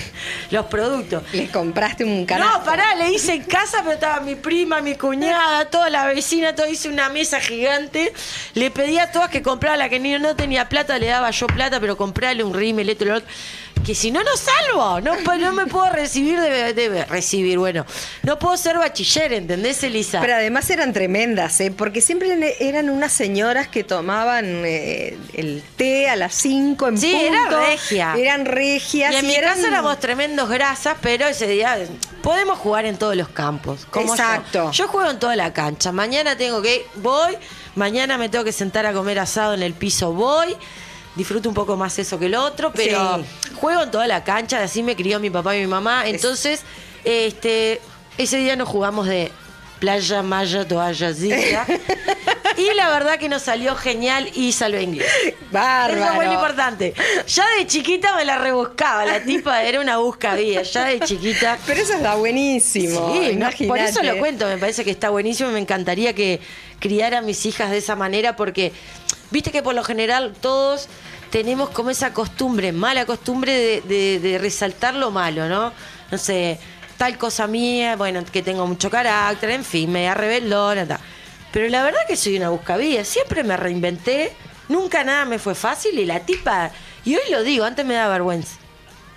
los 0.50 0.66
productos. 0.66 1.22
Les 1.32 1.50
compraste 1.50 2.04
un 2.04 2.26
canal. 2.26 2.48
No, 2.48 2.64
pará, 2.64 2.94
le 2.94 3.10
hice 3.10 3.34
en 3.34 3.44
casa, 3.44 3.78
pero 3.82 3.94
estaba 3.94 4.20
mi 4.20 4.34
prima, 4.34 4.80
mi 4.80 4.94
cuñada, 4.94 5.64
toda 5.70 5.88
la 5.90 6.06
vecina, 6.06 6.54
todo 6.54 6.66
hice 6.68 6.88
una 6.88 7.08
mesa 7.08 7.40
gigante. 7.40 8.12
Le 8.54 8.70
pedía 8.70 9.04
a 9.04 9.10
todas 9.10 9.30
que 9.30 9.42
comprara 9.42 9.76
la 9.76 9.88
que 9.88 9.98
no 9.98 10.36
tenía 10.36 10.68
plata, 10.68 10.98
le 10.98 11.06
daba 11.06 11.30
yo 11.30 11.46
plata, 11.46 11.80
pero 11.80 11.96
comprarle 11.96 12.44
un 12.44 12.54
rímel, 12.54 12.90
esto 12.90 13.04
y 13.04 13.08
lo 13.08 13.16
otro. 13.16 13.28
Que 13.84 13.96
si 13.96 14.12
no, 14.12 14.22
no 14.22 14.30
salvo. 14.36 15.00
No, 15.00 15.16
no 15.38 15.52
me 15.52 15.66
puedo 15.66 15.90
recibir 15.90 16.38
de, 16.40 16.72
de- 16.72 17.04
recibir, 17.06 17.58
bueno. 17.58 17.84
No 18.22 18.38
puedo 18.38 18.56
ser 18.56 18.78
bachiller, 18.78 19.32
¿entendés, 19.32 19.82
Elisa? 19.82 20.20
Pero 20.20 20.34
además 20.36 20.70
eran 20.70 20.92
tremendas, 20.92 21.60
¿eh? 21.60 21.72
porque 21.76 22.00
siempre 22.00 22.56
eran 22.60 22.90
unas 22.90 23.12
señoras 23.12 23.66
que 23.66 23.82
tomaban 23.82 24.62
eh, 24.64 25.18
el 25.34 25.64
té 25.76 26.08
a 26.08 26.14
las 26.14 26.32
5 26.36 26.88
en 26.88 26.98
Sí, 26.98 27.10
punto. 27.12 27.26
era 27.26 27.66
regia. 27.70 28.14
Eran 28.16 28.44
regias. 28.44 29.12
Y 29.14 29.16
en 29.16 29.26
mi 29.26 29.34
eran- 29.34 29.56
casa 29.56 29.66
éramos 29.66 29.98
tremendos 29.98 30.48
grasas, 30.48 30.96
pero 31.02 31.26
ese 31.26 31.48
día 31.48 31.76
podemos 32.22 32.58
jugar 32.60 32.84
en 32.86 32.96
todos 32.98 33.16
los 33.16 33.30
campos. 33.30 33.84
como 33.90 34.06
yo. 34.06 34.12
Exacto. 34.12 34.70
Yo. 34.70 34.86
juego 34.86 35.10
en 35.10 35.18
toda 35.18 35.34
la 35.34 35.52
cancha. 35.52 35.90
Mañana 35.90 36.36
tengo 36.36 36.62
que 36.62 36.86
voy, 36.96 37.36
mañana 37.74 38.16
me 38.16 38.28
tengo 38.28 38.44
que 38.44 38.52
sentar 38.52 38.86
a 38.86 38.92
comer 38.92 39.18
asado 39.18 39.54
en 39.54 39.62
el 39.64 39.74
piso, 39.74 40.12
voy. 40.12 40.56
Disfruto 41.14 41.48
un 41.48 41.54
poco 41.54 41.76
más 41.76 41.98
eso 41.98 42.18
que 42.18 42.26
el 42.26 42.34
otro, 42.34 42.72
pero 42.74 43.18
Sí. 43.18 43.54
juego 43.54 43.82
en 43.82 43.90
toda 43.90 44.06
la 44.06 44.24
cancha, 44.24 44.62
así 44.62 44.82
me 44.82 44.96
crió 44.96 45.20
mi 45.20 45.28
papá 45.30 45.54
y 45.56 45.60
mi 45.60 45.66
mamá. 45.66 46.06
Entonces, 46.06 46.62
este, 47.04 47.80
ese 48.18 48.38
día 48.38 48.56
nos 48.56 48.68
jugamos 48.68 49.06
de 49.06 49.30
playa, 49.78 50.22
malla, 50.22 50.66
toalla, 50.66 51.12
zika. 51.12 51.66
y 52.56 52.74
la 52.74 52.88
verdad 52.90 53.18
que 53.18 53.28
nos 53.28 53.42
salió 53.42 53.74
genial 53.76 54.30
y 54.34 54.52
salvé 54.52 54.82
inglés. 54.82 55.08
Bárbaro. 55.50 56.04
Eso 56.04 56.14
fue 56.14 56.26
lo 56.26 56.32
importante. 56.34 56.94
Ya 57.26 57.44
de 57.58 57.66
chiquita 57.66 58.16
me 58.16 58.24
la 58.24 58.38
rebuscaba, 58.38 59.04
la 59.04 59.20
tipa 59.22 59.62
era 59.62 59.80
una 59.80 59.98
buscavía, 59.98 60.62
ya 60.62 60.84
de 60.86 61.00
chiquita. 61.00 61.58
Pero 61.66 61.80
eso 61.82 61.94
está 61.94 62.14
buenísimo. 62.16 63.12
Sí, 63.14 63.30
imagínate. 63.32 63.66
por 63.66 63.78
eso 63.78 64.02
lo 64.02 64.18
cuento, 64.18 64.46
me 64.46 64.58
parece 64.58 64.84
que 64.84 64.90
está 64.90 65.10
buenísimo 65.10 65.50
y 65.50 65.52
me 65.52 65.60
encantaría 65.60 66.14
que 66.14 66.40
criara 66.78 67.18
a 67.18 67.22
mis 67.22 67.44
hijas 67.46 67.70
de 67.70 67.78
esa 67.78 67.96
manera 67.96 68.34
porque 68.36 68.72
viste 69.30 69.50
que 69.50 69.62
por 69.62 69.74
lo 69.74 69.84
general 69.84 70.34
todos 70.40 70.88
tenemos 71.30 71.70
como 71.70 71.90
esa 71.90 72.12
costumbre, 72.12 72.72
mala 72.72 73.06
costumbre 73.06 73.52
de, 73.52 73.80
de- 73.82 74.18
de 74.20 74.38
resaltar 74.38 74.94
lo 74.94 75.10
malo, 75.10 75.48
¿no? 75.48 75.72
No 76.10 76.18
sé, 76.18 76.58
tal 76.98 77.16
cosa 77.16 77.46
mía, 77.46 77.96
bueno, 77.96 78.22
que 78.30 78.42
tengo 78.42 78.66
mucho 78.66 78.90
carácter, 78.90 79.50
en 79.50 79.64
fin, 79.64 79.90
media 79.90 80.12
rebeldona, 80.14 80.86
tal. 80.86 80.98
Pero 81.52 81.68
la 81.68 81.82
verdad 81.82 82.00
que 82.08 82.16
soy 82.16 82.36
una 82.36 82.48
buscavía, 82.50 83.04
siempre 83.04 83.44
me 83.44 83.56
reinventé, 83.56 84.32
nunca 84.68 85.04
nada 85.04 85.24
me 85.24 85.38
fue 85.38 85.54
fácil 85.54 85.98
y 85.98 86.04
la 86.06 86.20
tipa, 86.20 86.70
y 87.04 87.14
hoy 87.16 87.22
lo 87.30 87.42
digo, 87.42 87.64
antes 87.64 87.84
me 87.84 87.94
da 87.94 88.08
vergüenza. 88.08 88.56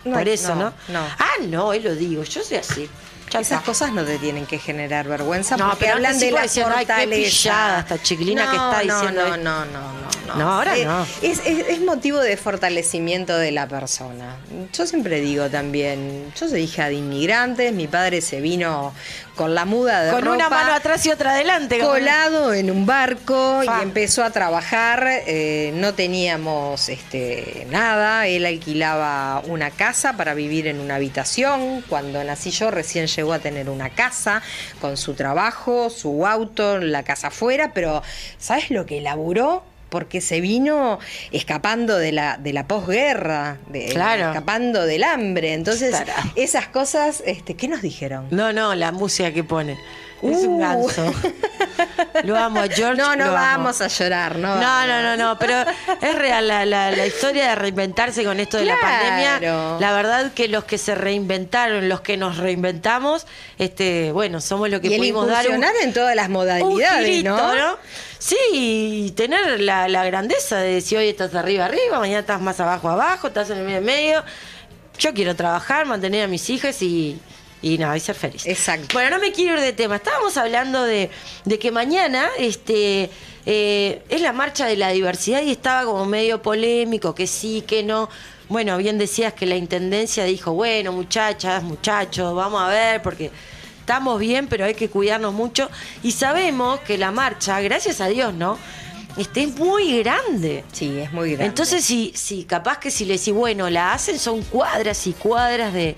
No, 0.04 0.18
por 0.18 0.28
eso, 0.28 0.54
no, 0.56 0.66
¿no? 0.66 0.74
no. 0.90 1.00
Ah, 1.18 1.32
no, 1.48 1.68
hoy 1.68 1.80
lo 1.80 1.96
digo, 1.96 2.24
yo 2.24 2.44
soy 2.44 2.58
así. 2.58 2.90
Ya 3.32 3.40
Esas 3.40 3.64
cosas 3.64 3.92
no 3.92 4.04
te 4.06 4.20
tienen 4.20 4.46
que 4.46 4.60
generar 4.60 5.08
vergüenza 5.08 5.58
No, 5.58 5.70
porque 5.70 5.86
pero 5.86 5.96
hablan 5.96 6.20
de 6.20 6.30
la 6.32 6.44
decían, 6.44 6.72
"Ay, 6.72 6.86
qué 6.86 6.94
fortaleza. 6.94 7.80
esta 7.80 8.02
chiquilina 8.04 8.50
que 8.52 8.56
está 8.56 8.80
diciendo 8.82 9.22
No, 9.22 9.36
esto". 9.36 9.38
no, 9.44 9.66
no, 9.66 9.72
no, 9.72 9.94
no. 10.28 10.36
No, 10.36 10.52
ahora 10.54 10.78
Eh, 10.78 10.86
no. 10.86 11.02
Es, 11.24 11.40
es- 11.44 11.68
es 11.70 11.82
motivo 11.82 12.20
de 12.20 12.38
fortalecimiento 12.38 13.36
de 13.36 13.52
la 13.52 13.68
persona. 13.68 14.36
Yo 14.72 14.86
siempre 14.86 15.22
digo 15.22 15.50
también, 15.50 16.32
yo 16.40 16.48
soy 16.48 16.62
hija 16.62 16.88
de 16.88 16.94
inmigrantes, 16.96 17.74
mi 17.74 17.88
padre 17.88 18.22
se 18.22 18.42
vino 18.42 18.94
con 19.36 19.54
la 19.54 19.66
muda 19.66 20.04
de 20.04 20.12
Con 20.12 20.28
una 20.28 20.50
mano 20.50 20.74
atrás 20.74 21.06
y 21.06 21.12
otra 21.12 21.32
adelante. 21.32 21.80
colado 21.80 22.54
en 22.54 22.72
un 22.72 22.86
barco 22.86 23.62
Fa. 23.66 23.80
y 23.80 23.84
empezó 23.84 24.24
a 24.24 24.32
trabajar. 24.32 25.06
eh, 25.28 25.72
no 25.76 25.94
teníamos 25.94 26.90
este, 26.90 27.68
nada. 27.70 28.28
Él 28.28 28.46
alquilaba 28.46 29.42
una 29.48 29.72
casa 29.72 30.14
para 30.14 30.34
vivir 30.34 30.68
en 30.68 30.80
una 30.80 30.96
habitación. 30.96 31.84
Cuando 31.88 32.24
nací 32.24 32.52
yo, 32.52 32.72
recién 32.72 33.08
llegó 33.08 33.34
a 33.34 33.40
tener 33.40 33.70
una 33.70 33.90
casa 33.90 34.42
con 34.82 34.98
su 34.98 35.14
trabajo, 35.14 35.90
su 35.90 36.26
auto, 36.26 36.78
la 36.80 37.04
casa 37.04 37.28
afuera. 37.28 37.72
Pero, 37.74 38.02
¿sabes 38.40 38.72
lo 38.72 38.86
que 38.86 39.02
laburó? 39.02 39.64
Porque 39.96 40.20
se 40.20 40.42
vino 40.42 41.00
escapando 41.32 41.98
de 41.98 42.12
la, 42.12 42.36
de 42.38 42.52
la 42.52 42.68
posguerra, 42.68 43.60
de- 43.70 43.86
Claro. 43.86 44.28
escapando 44.28 44.86
del 44.86 45.06
hambre. 45.06 45.54
Entonces, 45.54 45.96
esas 46.36 46.68
cosas, 46.68 47.24
este, 47.26 47.54
¿qué 47.54 47.70
nos 47.70 47.82
dijeron? 47.82 48.28
No, 48.30 48.52
no, 48.52 48.76
la 48.76 48.92
música 48.92 49.32
que 49.32 49.46
pone. 49.46 49.78
Es 50.22 50.38
un 50.44 50.56
Uh. 50.56 50.60
ganso. 50.60 51.14
Lo 52.24 52.38
amo 52.38 52.62
George. 52.74 52.96
No, 53.02 53.16
no 53.16 53.26
lo 53.26 53.32
amo. 53.32 53.64
vamos 53.66 53.82
a 53.82 53.88
llorar, 53.88 54.38
no. 54.38 54.56
No, 54.56 54.88
no, 54.88 55.02
no, 55.02 55.18
no, 55.18 55.38
pero 55.38 55.56
es 56.02 56.16
real 56.16 56.48
la, 56.48 56.66
la- 56.66 56.92
la 56.92 57.06
historia 57.06 57.50
de 57.50 57.56
reinventarse 57.56 58.24
con 58.24 58.40
esto 58.40 58.58
de 58.58 58.66
la 58.66 58.78
pandemia. 58.80 59.78
La 59.80 59.92
verdad 59.94 60.32
que 60.34 60.48
los 60.48 60.64
que 60.64 60.78
se 60.78 60.96
reinventaron, 60.96 61.90
los 61.90 62.02
que 62.02 62.18
nos 62.18 62.38
reinventamos, 62.38 63.28
este, 63.60 64.12
bueno, 64.14 64.42
somos 64.42 64.70
lo 64.70 64.80
que 64.82 64.88
Y 64.88 64.98
pudimos 64.98 65.28
dar 65.28 65.48
un, 65.50 65.64
en 65.64 65.94
todas 65.94 66.16
las 66.16 66.28
un 66.28 66.34
modalidades, 66.34 67.06
girito, 67.06 67.30
¿no? 67.38 67.54
¿no? 67.56 67.78
Sí, 68.18 68.38
y 68.52 69.12
tener 69.12 69.60
la, 69.60 69.88
la 69.88 70.06
grandeza 70.06 70.58
de 70.58 70.76
decir 70.76 70.98
hoy 70.98 71.10
estás 71.10 71.36
arriba, 71.36 71.66
arriba, 71.66 72.00
mañana 72.00 72.22
estás 72.22 72.42
más 72.42 72.60
abajo, 72.60 72.90
abajo, 72.90 73.28
estás 73.28 73.50
en 73.52 73.58
el 73.60 73.66
medio, 73.66 73.82
medio. 73.82 74.24
Yo 74.98 75.14
quiero 75.14 75.36
trabajar, 75.36 75.86
mantener 75.86 76.24
a 76.24 76.28
mis 76.28 76.50
hijas 76.50 76.82
y, 76.82 77.20
y 77.66 77.80
nada, 77.80 77.98
y 77.98 78.00
ser 78.00 78.16
feliz. 78.16 78.46
Exacto. 78.46 78.90
Bueno, 78.94 79.18
no 79.18 79.20
me 79.20 79.32
quiero 79.32 79.56
ir 79.56 79.60
de 79.60 79.74
tema. 79.74 79.96
Estábamos 79.96 80.38
hablando 80.38 80.84
de, 80.84 81.10
de 81.46 81.58
que 81.58 81.72
mañana 81.72 82.30
este, 82.38 83.10
eh, 83.48 84.04
es 84.08 84.22
la 84.22 84.34
marcha 84.34 84.68
de 84.68 84.76
la 84.76 84.90
diversidad 84.90 85.42
y 85.42 85.50
estaba 85.50 85.84
como 85.86 86.06
medio 86.06 86.44
polémico, 86.44 87.16
que 87.16 87.26
sí, 87.26 87.64
que 87.66 87.82
no. 87.82 88.08
Bueno, 88.50 88.78
bien 88.78 89.00
decías 89.00 89.34
que 89.34 89.48
la 89.48 89.56
intendencia 89.56 90.26
dijo, 90.26 90.54
bueno, 90.54 90.92
muchachas, 90.92 91.64
muchachos, 91.64 92.36
vamos 92.36 92.62
a 92.62 92.68
ver, 92.68 93.02
porque 93.02 93.32
estamos 93.80 94.20
bien, 94.20 94.46
pero 94.46 94.66
hay 94.66 94.76
que 94.76 94.88
cuidarnos 94.88 95.34
mucho. 95.34 95.68
Y 96.04 96.12
sabemos 96.12 96.82
que 96.82 97.00
la 97.00 97.10
marcha, 97.10 97.60
gracias 97.62 98.00
a 98.00 98.06
Dios, 98.06 98.32
¿no? 98.36 98.60
Este, 99.18 99.42
es 99.44 99.56
muy 99.56 100.04
grande. 100.04 100.64
Sí, 100.72 101.00
es 101.00 101.12
muy 101.12 101.30
grande. 101.30 101.46
Entonces, 101.46 101.84
si, 101.84 102.12
si 102.16 102.44
capaz 102.44 102.78
que 102.78 102.92
si 102.92 103.06
le 103.06 103.18
decís, 103.18 103.34
bueno, 103.34 103.72
la 103.72 103.94
hacen, 103.94 104.20
son 104.20 104.44
cuadras 104.44 105.08
y 105.08 105.14
cuadras 105.14 105.74
de. 105.74 105.96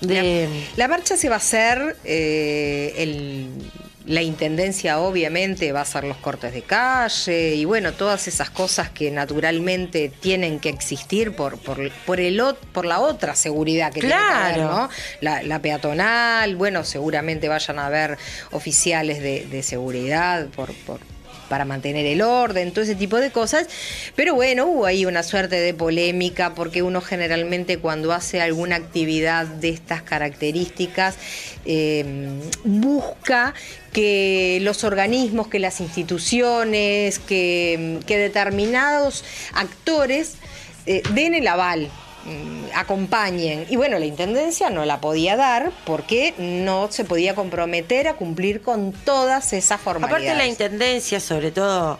De 0.00 0.48
La 0.76 0.88
marcha 0.88 1.16
se 1.16 1.28
va 1.28 1.36
a 1.36 1.38
hacer, 1.38 1.96
eh, 2.04 2.94
el- 2.96 3.48
la 4.06 4.22
intendencia 4.22 4.98
obviamente 4.98 5.70
va 5.72 5.80
a 5.80 5.82
hacer 5.82 6.04
los 6.04 6.16
cortes 6.16 6.52
de 6.52 6.62
calle 6.62 7.54
y 7.54 7.64
bueno, 7.66 7.92
todas 7.92 8.26
esas 8.28 8.50
cosas 8.50 8.88
que 8.90 9.10
naturalmente 9.10 10.10
tienen 10.20 10.58
que 10.58 10.70
existir 10.70 11.32
por, 11.36 11.58
por, 11.58 11.92
por, 12.06 12.18
el, 12.18 12.42
por 12.72 12.86
la 12.86 12.98
otra 13.00 13.36
seguridad 13.36 13.92
que 13.92 14.00
tiene 14.00 14.16
que 14.16 14.20
haber, 14.22 14.54
Claro. 14.54 14.70
¿no? 14.74 14.88
La, 15.20 15.42
la 15.42 15.60
peatonal, 15.60 16.56
bueno, 16.56 16.82
seguramente 16.84 17.48
vayan 17.48 17.78
a 17.78 17.86
haber 17.86 18.16
oficiales 18.50 19.20
de, 19.22 19.46
de 19.46 19.62
seguridad 19.62 20.46
por... 20.48 20.72
por 20.86 20.98
para 21.50 21.66
mantener 21.66 22.06
el 22.06 22.22
orden, 22.22 22.70
todo 22.70 22.84
ese 22.84 22.94
tipo 22.94 23.18
de 23.18 23.30
cosas. 23.30 23.66
Pero 24.16 24.34
bueno, 24.34 24.66
hubo 24.66 24.86
ahí 24.86 25.04
una 25.04 25.22
suerte 25.22 25.56
de 25.56 25.74
polémica 25.74 26.54
porque 26.54 26.82
uno 26.82 27.02
generalmente 27.02 27.78
cuando 27.78 28.12
hace 28.12 28.40
alguna 28.40 28.76
actividad 28.76 29.46
de 29.46 29.68
estas 29.68 30.00
características 30.02 31.16
eh, 31.66 32.40
busca 32.64 33.52
que 33.92 34.60
los 34.62 34.84
organismos, 34.84 35.48
que 35.48 35.58
las 35.58 35.80
instituciones, 35.80 37.18
que, 37.18 37.98
determinados 38.06 39.24
actores 39.52 40.36
eh, 40.86 41.02
den 41.12 41.34
el 41.34 41.48
aval 41.48 41.90
acompañen. 42.74 43.66
Y 43.68 43.76
bueno, 43.76 43.98
la 43.98 44.06
Intendencia 44.06 44.70
no 44.70 44.84
la 44.84 45.00
podía 45.00 45.36
dar 45.36 45.72
porque 45.84 46.34
no 46.38 46.88
se 46.90 47.04
podía 47.04 47.34
comprometer 47.34 48.08
a 48.08 48.14
cumplir 48.14 48.62
con 48.62 48.92
todas 48.92 49.52
esas 49.52 49.80
formalidades. 49.80 50.24
Aparte 50.30 50.38
la 50.38 50.46
intendencia, 50.46 51.20
sobre 51.20 51.50
todo 51.50 51.98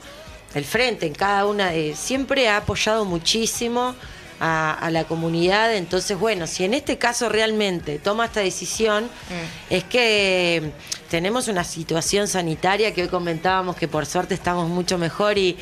el 0.55 0.65
frente, 0.65 1.07
en 1.07 1.15
cada 1.15 1.47
una, 1.47 1.71
de- 1.71 1.95
siempre 1.97 2.49
ha 2.49 2.59
apoyado 2.59 3.05
muchísimo 3.05 3.95
a, 4.41 4.73
a 4.73 4.91
la 4.91 5.05
comunidad. 5.05 5.75
Entonces, 5.75 6.19
bueno, 6.19 6.47
si 6.47 6.65
en 6.65 6.75
este 6.75 6.97
caso 6.99 7.29
realmente 7.29 7.99
toma 7.99 8.25
esta 8.27 8.41
decisión, 8.41 9.05
Mm. 9.05 9.73
es 9.75 9.85
que 9.85 10.71
tenemos 11.11 11.49
una 11.49 11.65
situación 11.65 12.27
sanitaria 12.29 12.95
que 12.95 13.03
hoy 13.03 13.09
comentábamos 13.09 13.77
que 13.77 13.87
por 13.89 14.07
suerte 14.07 14.35
estamos 14.35 14.69
mucho 14.69 14.97
mejor 14.97 15.37
y, 15.39 15.57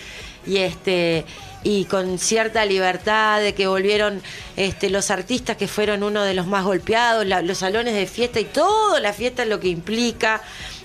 y 0.47 0.59
este 0.59 1.25
y 1.65 1.85
con 1.87 2.19
cierta 2.19 2.65
libertad 2.65 3.41
de 3.41 3.55
que 3.55 3.67
volvieron 3.67 4.23
este, 4.57 4.91
los 4.91 5.11
artistas 5.11 5.57
que 5.57 5.67
fueron 5.69 6.03
uno 6.03 6.23
de 6.23 6.35
los 6.35 6.47
más 6.47 6.65
golpeados, 6.65 7.27
la- 7.27 7.43
los 7.43 7.59
salones 7.59 7.95
de 7.95 8.07
fiesta 8.07 8.39
y 8.41 8.45
toda 8.45 9.01
la 9.01 9.13
fiesta 9.13 9.45
lo 9.45 9.59
que 9.61 9.69
implica, 9.69 10.41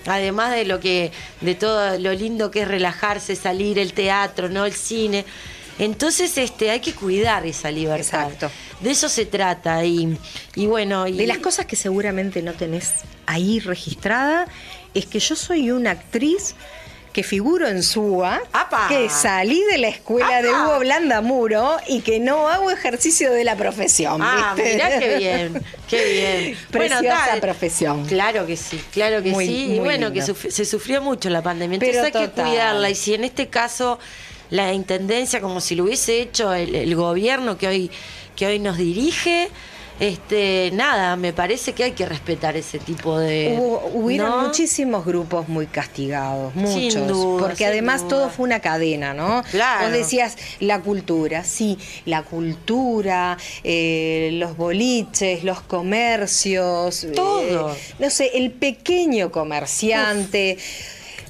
además 0.06 0.52
de 0.52 0.64
lo 0.64 0.80
que, 0.80 1.12
de 1.40 1.54
todo 1.54 1.98
lo 1.98 2.12
lindo 2.12 2.50
que 2.50 2.62
es 2.62 2.68
relajarse, 2.68 3.36
salir, 3.36 3.78
el 3.78 3.92
teatro, 3.92 4.48
no 4.48 4.64
el 4.66 4.72
cine. 4.74 5.24
Entonces, 5.78 6.36
este, 6.38 6.70
hay 6.70 6.80
que 6.80 6.92
cuidar 6.92 7.44
esa 7.46 7.70
libertad. 7.70 8.30
Exacto. 8.30 8.50
De 8.80 8.90
eso 8.90 9.08
se 9.08 9.26
trata 9.26 9.84
y, 9.84 10.16
y 10.54 10.66
bueno, 10.66 11.06
y 11.06 11.16
De 11.16 11.26
las 11.26 11.38
cosas 11.38 11.66
que 11.66 11.74
seguramente 11.76 12.42
no 12.42 12.52
tenés 12.52 12.92
ahí 13.26 13.58
registrada 13.60 14.46
es 14.92 15.06
que 15.06 15.18
yo 15.18 15.34
soy 15.34 15.70
una 15.72 15.92
actriz 15.92 16.54
que 17.14 17.22
figuro 17.22 17.66
en 17.68 17.82
SUA, 17.82 18.42
¡Apa! 18.52 18.88
que 18.88 19.08
salí 19.08 19.62
de 19.70 19.78
la 19.78 19.88
escuela 19.88 20.42
de. 20.42 20.50
Hugo 20.50 20.80
Blandamuro 20.80 21.76
y 21.88 22.00
que 22.02 22.18
no 22.20 22.48
hago 22.48 22.70
ejercicio 22.70 23.32
de 23.32 23.44
la 23.44 23.56
profesión. 23.56 24.20
Ah, 24.20 24.52
¿viste? 24.56 24.74
mirá 24.74 24.98
qué 24.98 25.16
bien, 25.18 25.64
qué 25.88 26.04
bien. 26.12 26.58
Preciosa 26.70 27.24
tal, 27.30 27.40
profesión. 27.40 28.04
Claro 28.06 28.46
que 28.46 28.56
sí, 28.56 28.82
claro 28.92 29.22
que 29.22 29.30
Muy, 29.30 29.46
sí. 29.46 29.64
muy 29.68 29.76
y 29.76 29.78
bueno, 29.78 30.12
que 30.12 30.20
suf- 30.22 30.50
se 30.50 30.64
sufrió 30.64 31.00
mucho 31.00 31.30
la 31.30 31.40
pandemia. 31.40 31.78
Pero 31.78 31.92
Entonces 31.92 32.14
hay 32.20 32.26
que 32.28 32.32
cuidarla. 32.42 32.90
Y 32.90 32.94
si 32.96 33.14
en 33.14 33.24
este 33.24 33.46
caso 33.48 33.98
la 34.50 34.72
intendencia, 34.72 35.40
como 35.40 35.60
si 35.60 35.74
lo 35.76 35.84
hubiese 35.84 36.20
hecho 36.20 36.52
el, 36.52 36.74
el 36.74 36.94
gobierno 36.96 37.56
que 37.56 37.68
hoy, 37.68 37.90
que 38.36 38.46
hoy 38.48 38.58
nos 38.58 38.76
dirige, 38.76 39.48
este, 40.00 40.70
nada, 40.72 41.14
me 41.16 41.32
parece 41.32 41.72
que 41.72 41.84
hay 41.84 41.92
que 41.92 42.06
respetar 42.06 42.56
ese 42.56 42.78
tipo 42.78 43.18
de. 43.18 43.56
Hubo, 43.58 43.90
hubieron 43.94 44.30
¿no? 44.30 44.42
muchísimos 44.42 45.04
grupos 45.04 45.48
muy 45.48 45.66
castigados, 45.66 46.54
muchos. 46.54 47.06
duda, 47.06 47.46
porque 47.46 47.66
además 47.66 48.00
duda. 48.02 48.10
todo 48.10 48.30
fue 48.30 48.44
una 48.46 48.60
cadena, 48.60 49.14
¿no? 49.14 49.44
Claro. 49.50 49.84
Vos 49.84 49.92
decías 49.92 50.36
la 50.60 50.80
cultura, 50.80 51.44
sí, 51.44 51.78
la 52.06 52.22
cultura, 52.22 53.38
eh, 53.62 54.30
los 54.34 54.56
boliches, 54.56 55.44
los 55.44 55.60
comercios. 55.60 57.06
Todo. 57.14 57.70
eh, 57.72 57.78
no 57.98 58.10
sé, 58.10 58.32
el 58.34 58.50
pequeño 58.50 59.30
comerciante. 59.30 60.58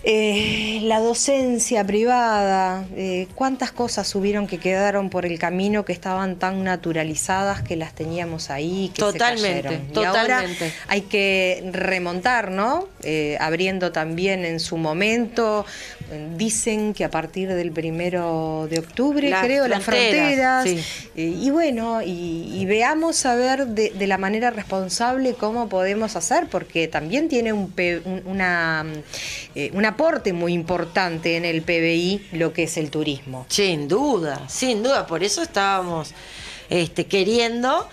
Eh, 0.07 0.81
la 0.83 1.01
docencia 1.01 1.83
privada, 1.83 2.85
eh, 2.95 3.27
cuántas 3.35 3.73
cosas 3.73 4.15
hubieron 4.15 4.47
que 4.47 4.59
quedaron 4.59 5.09
por 5.09 5.25
el 5.25 5.39
camino 5.39 5.87
que 5.87 5.95
estaban 5.95 6.37
tan 6.37 6.63
naturalizadas 6.63 7.63
que 7.63 7.77
las 7.77 7.95
teníamos 7.95 8.51
ahí, 8.51 8.91
que 8.93 9.01
Totalmente, 9.01 9.81
se. 9.95 10.01
Y 10.01 10.05
ahora 10.05 10.45
hay 10.89 11.01
que 11.03 11.71
remontar, 11.73 12.51
¿no? 12.51 12.87
Eh, 13.03 13.39
abriendo 13.41 13.93
también 13.93 14.45
en 14.45 14.61
su 14.61 14.77
momento, 14.77 15.65
dicen 16.37 16.95
que 16.95 17.05
a 17.05 17.11
partir 17.11 17.49
del 17.53 17.73
primero 17.73 18.67
de 18.71 18.79
octubre, 18.79 19.29
Las 19.31 19.45
creo, 19.45 19.67
las 19.69 19.83
fronteras, 19.83 20.65
fronteras. 20.65 20.85
sí. 20.85 21.11
Eh, 21.17 21.37
y 21.41 21.51
bueno, 21.51 22.03
y, 22.03 22.51
y 22.55 22.67
veamos 22.67 23.25
a 23.27 23.35
ver 23.35 23.67
de, 23.69 23.91
de 23.91 24.07
la 24.07 24.19
manera 24.19 24.51
responsable 24.51 25.35
cómo 25.35 25.69
podemos 25.69 26.17
hacer, 26.17 26.47
porque 26.49 26.89
también 26.89 27.29
tiene 27.29 27.53
un, 27.53 27.71
pe- 27.71 28.01
un- 28.05 28.23
una, 28.27 28.85
eh, 29.55 29.71
un 29.75 29.85
aporte 29.85 30.33
muy 30.33 30.53
importante 30.53 31.37
en 31.37 31.45
el 31.45 31.63
PBI 31.63 32.29
lo 32.33 32.53
que 32.53 32.65
es 32.65 32.77
el 32.77 32.91
turismo. 32.91 33.47
Sin 33.49 33.89
duda, 33.89 34.43
sin 34.49 34.83
duda. 34.83 35.07
Por 35.07 35.23
eso 35.25 35.43
estábamos 35.43 36.13
este, 36.71 37.07
queriendo, 37.07 37.89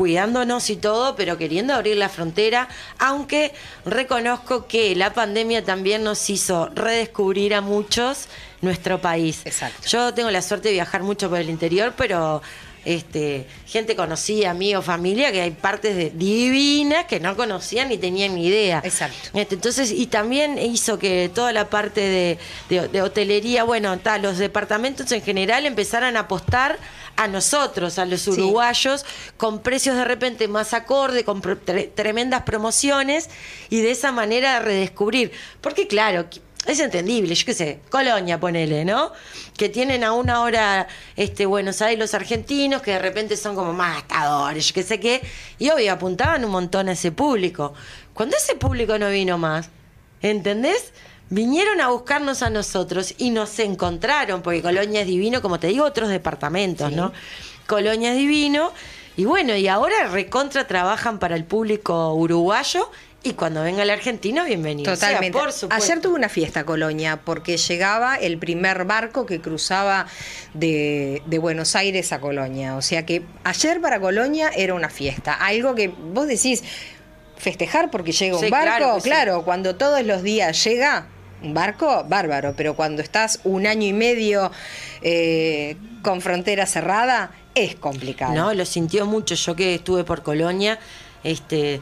cuidándonos 0.00 0.70
y 0.70 0.76
todo, 0.76 1.14
pero 1.14 1.36
queriendo 1.36 1.74
abrir 1.74 1.98
la 1.98 2.08
frontera, 2.08 2.68
aunque 2.98 3.52
reconozco 3.84 4.66
que 4.66 4.96
la 4.96 5.12
pandemia 5.12 5.62
también 5.62 6.04
nos 6.04 6.30
hizo 6.30 6.70
redescubrir 6.74 7.54
a 7.54 7.60
muchos 7.60 8.26
nuestro 8.62 9.02
país. 9.02 9.42
Exacto. 9.44 9.86
Yo 9.86 10.14
tengo 10.14 10.30
la 10.30 10.40
suerte 10.40 10.68
de 10.68 10.72
viajar 10.72 11.02
mucho 11.02 11.28
por 11.28 11.38
el 11.38 11.50
interior, 11.50 11.92
pero 11.98 12.40
este, 12.84 13.46
gente 13.66 13.94
conocida, 13.96 14.50
amigos, 14.50 14.84
familia, 14.84 15.30
que 15.32 15.40
hay 15.42 15.50
partes 15.50 15.94
de- 15.96 16.10
divinas 16.10 17.04
que 17.06 17.20
no 17.20 17.36
conocían 17.36 17.88
ni 17.88 17.98
tenían 17.98 18.34
ni 18.34 18.46
idea. 18.46 18.80
Exacto. 18.84 19.30
Este, 19.34 19.54
entonces, 19.54 19.90
y 19.92 20.06
también 20.06 20.58
hizo 20.58 20.98
que 20.98 21.30
toda 21.34 21.52
la 21.52 21.68
parte 21.68 22.00
de, 22.00 22.38
de- 22.68 22.88
de 22.88 23.02
hotelería, 23.02 23.64
bueno, 23.64 23.98
ta, 23.98 24.18
los 24.18 24.38
departamentos 24.38 25.10
en 25.12 25.22
general 25.22 25.66
empezaran 25.66 26.16
a 26.16 26.20
apostar 26.20 26.78
a 27.16 27.28
nosotros, 27.28 27.98
a 27.98 28.06
los 28.06 28.22
Sí. 28.22 28.30
uruguayos, 28.30 29.04
con 29.36 29.60
precios 29.60 29.94
de 29.96 30.04
repente 30.06 30.48
más 30.48 30.72
acorde, 30.72 31.22
con 31.24 31.42
tremendas 31.94 32.42
promociones, 32.44 33.28
y 33.68 33.80
de 33.82 33.90
esa 33.90 34.10
manera 34.10 34.58
redescubrir. 34.60 35.30
Porque 35.60 35.86
claro, 35.86 36.26
es 36.66 36.78
entendible, 36.78 37.34
yo 37.34 37.46
qué 37.46 37.54
sé, 37.54 37.80
Colonia, 37.88 38.38
ponele, 38.38 38.84
¿no? 38.84 39.12
Que 39.56 39.68
tienen 39.68 40.04
a 40.04 40.12
una 40.12 40.42
hora 40.42 40.88
este, 41.16 41.46
Buenos 41.46 41.80
Aires 41.80 41.98
los 41.98 42.12
argentinos, 42.14 42.82
que 42.82 42.92
de 42.92 42.98
repente 42.98 43.36
son 43.36 43.54
como 43.54 43.72
más 43.72 43.94
gastadores, 43.96 44.66
yo 44.66 44.74
qué 44.74 44.82
sé 44.82 45.00
qué, 45.00 45.22
y 45.58 45.70
obvio 45.70 45.92
apuntaban 45.92 46.44
un 46.44 46.50
montón 46.50 46.88
a 46.88 46.92
ese 46.92 47.12
público. 47.12 47.72
Cuando 48.12 48.36
ese 48.36 48.56
público 48.56 48.98
no 48.98 49.08
vino 49.08 49.38
más, 49.38 49.70
¿entendés? 50.20 50.92
Vinieron 51.30 51.80
a 51.80 51.88
buscarnos 51.88 52.42
a 52.42 52.50
nosotros 52.50 53.14
y 53.16 53.30
nos 53.30 53.58
encontraron, 53.58 54.42
porque 54.42 54.60
Colonia 54.60 55.00
es 55.00 55.06
divino, 55.06 55.40
como 55.40 55.58
te 55.58 55.68
digo, 55.68 55.84
otros 55.84 56.10
departamentos, 56.10 56.92
¿no? 56.92 57.12
Colonia 57.66 58.10
es 58.10 58.18
divino, 58.18 58.72
y 59.16 59.24
bueno, 59.24 59.56
y 59.56 59.66
ahora 59.68 60.08
recontra 60.08 60.66
trabajan 60.66 61.18
para 61.18 61.36
el 61.36 61.44
público 61.44 62.14
uruguayo 62.14 62.90
Y 63.22 63.34
cuando 63.34 63.62
venga 63.62 63.82
el 63.82 63.90
argentino, 63.90 64.44
bienvenido. 64.44 64.96
sea, 64.96 65.08
Totalmente. 65.08 65.38
por 65.38 65.52
supuesto. 65.52 65.84
Ayer 65.84 66.00
tuve 66.00 66.14
una 66.14 66.30
fiesta 66.30 66.64
Colonia 66.64 67.20
porque 67.22 67.58
llegaba 67.58 68.16
el 68.16 68.38
primer 68.38 68.84
barco 68.86 69.26
que 69.26 69.40
cruzaba 69.42 70.06
de, 70.54 71.22
de 71.26 71.38
Buenos 71.38 71.76
Aires 71.76 72.12
a 72.12 72.20
Colonia. 72.20 72.76
O 72.76 72.82
sea 72.82 73.04
que 73.04 73.22
ayer 73.44 73.80
para 73.82 74.00
Colonia 74.00 74.50
era 74.56 74.72
una 74.72 74.88
fiesta. 74.88 75.34
Algo 75.34 75.74
que 75.74 75.88
vos 75.88 76.28
decís, 76.28 76.64
festejar 77.36 77.90
porque 77.90 78.12
llega 78.12 78.38
un 78.38 78.50
barco, 78.50 78.64
claro 78.64 79.00
sí. 79.00 79.08
claro, 79.10 79.44
cuando 79.44 79.76
todos 79.76 80.02
los 80.04 80.22
días 80.22 80.62
llega 80.64 81.06
un 81.42 81.54
barco, 81.54 82.04
bárbaro, 82.08 82.54
pero 82.56 82.74
cuando 82.74 83.02
estás 83.02 83.40
un 83.44 83.66
año 83.66 83.86
y 83.86 83.92
medio 83.92 84.50
eh, 85.02 85.76
con 86.02 86.20
frontera 86.20 86.66
cerrada, 86.66 87.32
es 87.54 87.74
complicado. 87.74 88.34
No, 88.34 88.54
lo 88.54 88.64
sintió 88.64 89.06
mucho. 89.06 89.34
Yo 89.34 89.56
que 89.56 89.74
estuve 89.74 90.04
por 90.04 90.22
Colonia, 90.22 90.78
este 91.24 91.80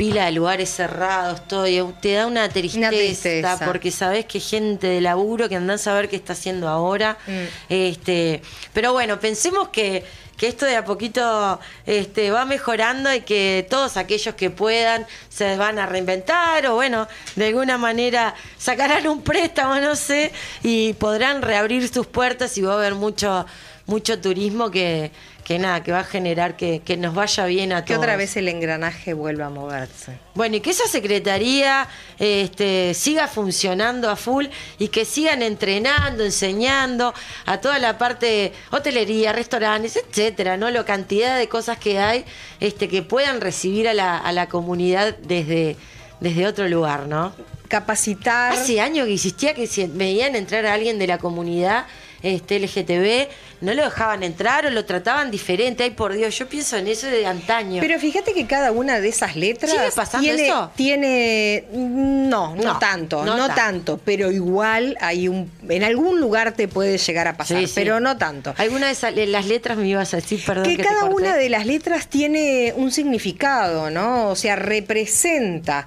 pila 0.00 0.24
de 0.24 0.32
lugares 0.32 0.70
cerrados, 0.70 1.46
todo, 1.46 1.66
y 1.66 1.78
te 2.00 2.14
da 2.14 2.26
una 2.26 2.48
tristeza, 2.48 2.88
tristeza. 2.88 3.58
porque 3.66 3.90
sabes 3.90 4.24
que 4.24 4.40
gente 4.40 4.86
de 4.86 5.02
laburo 5.02 5.46
que 5.46 5.56
andás 5.56 5.86
a 5.86 5.92
ver 5.92 6.08
qué 6.08 6.16
está 6.16 6.32
haciendo 6.32 6.70
ahora. 6.70 7.18
Mm. 7.26 7.44
Este, 7.68 8.40
pero 8.72 8.94
bueno, 8.94 9.20
pensemos 9.20 9.68
que, 9.68 10.02
que 10.38 10.48
esto 10.48 10.64
de 10.64 10.76
a 10.76 10.86
poquito 10.86 11.60
este, 11.84 12.30
va 12.30 12.46
mejorando 12.46 13.12
y 13.12 13.20
que 13.20 13.66
todos 13.68 13.98
aquellos 13.98 14.34
que 14.36 14.48
puedan 14.48 15.06
se 15.28 15.58
van 15.58 15.78
a 15.78 15.84
reinventar 15.84 16.64
o 16.68 16.76
bueno, 16.76 17.06
de 17.36 17.48
alguna 17.48 17.76
manera 17.76 18.34
sacarán 18.56 19.06
un 19.06 19.20
préstamo, 19.20 19.74
no 19.80 19.96
sé, 19.96 20.32
y 20.62 20.94
podrán 20.94 21.42
reabrir 21.42 21.86
sus 21.92 22.06
puertas 22.06 22.56
y 22.56 22.62
va 22.62 22.72
a 22.72 22.76
haber 22.76 22.94
mucho, 22.94 23.44
mucho 23.84 24.18
turismo 24.18 24.70
que, 24.70 25.10
que 25.50 25.58
nada, 25.58 25.82
que 25.82 25.90
va 25.90 25.98
a 25.98 26.04
generar 26.04 26.56
que, 26.56 26.78
que 26.78 26.96
nos 26.96 27.12
vaya 27.12 27.44
bien 27.46 27.72
a 27.72 27.84
Que 27.84 27.94
todos. 27.94 28.04
otra 28.04 28.14
vez 28.14 28.36
el 28.36 28.46
engranaje 28.46 29.14
vuelva 29.14 29.46
a 29.46 29.50
moverse. 29.50 30.12
Bueno, 30.36 30.54
y 30.54 30.60
que 30.60 30.70
esa 30.70 30.86
secretaría 30.86 31.88
este, 32.20 32.94
siga 32.94 33.26
funcionando 33.26 34.08
a 34.10 34.14
full 34.14 34.46
y 34.78 34.86
que 34.86 35.04
sigan 35.04 35.42
entrenando, 35.42 36.24
enseñando 36.24 37.12
a 37.46 37.58
toda 37.60 37.80
la 37.80 37.98
parte 37.98 38.26
de 38.26 38.52
hotelería, 38.70 39.32
restaurantes, 39.32 39.96
etcétera, 39.96 40.56
¿no? 40.56 40.70
La 40.70 40.84
cantidad 40.84 41.36
de 41.36 41.48
cosas 41.48 41.78
que 41.78 41.98
hay 41.98 42.24
este, 42.60 42.86
que 42.86 43.02
puedan 43.02 43.40
recibir 43.40 43.88
a 43.88 43.92
la, 43.92 44.18
a 44.18 44.30
la 44.30 44.48
comunidad 44.48 45.16
desde, 45.18 45.76
desde 46.20 46.46
otro 46.46 46.68
lugar, 46.68 47.08
¿no? 47.08 47.32
Capacitar. 47.66 48.52
Hace 48.52 48.80
años 48.80 49.04
que 49.08 49.14
existía 49.14 49.54
que 49.54 49.66
si 49.66 49.84
veían 49.88 50.36
entrar 50.36 50.64
a 50.66 50.74
alguien 50.74 51.00
de 51.00 51.08
la 51.08 51.18
comunidad 51.18 51.86
este, 52.22 52.58
LGTB, 52.58 53.28
no 53.62 53.74
lo 53.74 53.82
dejaban 53.84 54.22
entrar 54.22 54.66
o 54.66 54.70
lo 54.70 54.84
trataban 54.84 55.30
diferente. 55.30 55.84
Ay, 55.84 55.90
por 55.90 56.12
Dios, 56.14 56.36
yo 56.38 56.48
pienso 56.48 56.76
en 56.76 56.86
eso 56.88 57.06
de 57.06 57.26
antaño. 57.26 57.80
Pero 57.80 57.98
fíjate 57.98 58.32
que 58.32 58.46
cada 58.46 58.72
una 58.72 59.00
de 59.00 59.08
esas 59.08 59.36
letras 59.36 59.70
¿Sigue 59.70 59.90
pasando 59.94 60.24
tiene, 60.26 60.46
eso? 60.46 60.70
tiene 60.76 61.64
no, 61.72 62.54
no, 62.56 62.62
No, 62.62 62.78
tanto, 62.78 63.24
no 63.24 63.36
no, 63.36 63.46
tanto. 63.46 63.54
tanto, 63.62 64.00
pero 64.04 64.30
igual 64.30 64.96
hay 65.00 65.28
un 65.28 65.50
en 65.68 65.84
algún 65.84 66.20
lugar 66.20 66.52
te 66.52 66.68
puede 66.68 66.98
llegar 66.98 67.28
a 67.28 67.36
pasar, 67.36 67.58
Sí, 67.60 67.66
sí. 67.66 67.72
pero 67.74 68.00
no 68.00 68.16
tanto. 68.16 68.54
¿Alguna 68.58 68.86
de 68.86 68.92
esas- 68.92 69.14
las 69.16 69.46
letras 69.46 69.76
me 69.78 69.88
ibas 69.88 70.12
a 70.14 70.16
decir, 70.18 70.40
perdón? 70.44 70.64
que 70.64 70.76
cada 70.76 71.04
una 71.04 71.36
de 71.36 71.48
las 71.48 71.66
letras 71.66 72.08
tiene 72.08 72.72
un 72.76 72.90
significado, 72.92 73.90
¿no? 73.90 74.28
O 74.28 74.36
sea, 74.36 74.56
representa. 74.56 75.86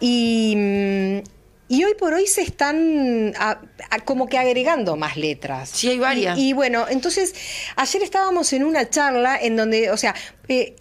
Y, 0.00 0.54
mm, 0.56 1.18
y 1.74 1.84
hoy 1.84 1.94
por 1.98 2.12
hoy 2.12 2.26
se 2.26 2.42
están 2.42 3.32
a- 3.38 3.60
a- 3.90 4.00
como 4.00 4.26
que 4.28 4.36
agregando 4.36 4.94
más 4.96 5.16
letras. 5.16 5.70
Sí, 5.70 5.88
hay 5.88 5.98
varias. 5.98 6.36
Y, 6.38 6.50
y 6.50 6.52
bueno, 6.52 6.84
entonces, 6.88 7.34
ayer 7.76 8.02
estábamos 8.02 8.52
en 8.52 8.62
una 8.64 8.90
charla 8.90 9.38
en 9.40 9.56
donde, 9.56 9.90
o 9.90 9.96
sea, 9.96 10.14
eh, 10.48 10.74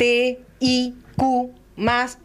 LGBTIQ 0.00 1.50
más. 1.76 2.18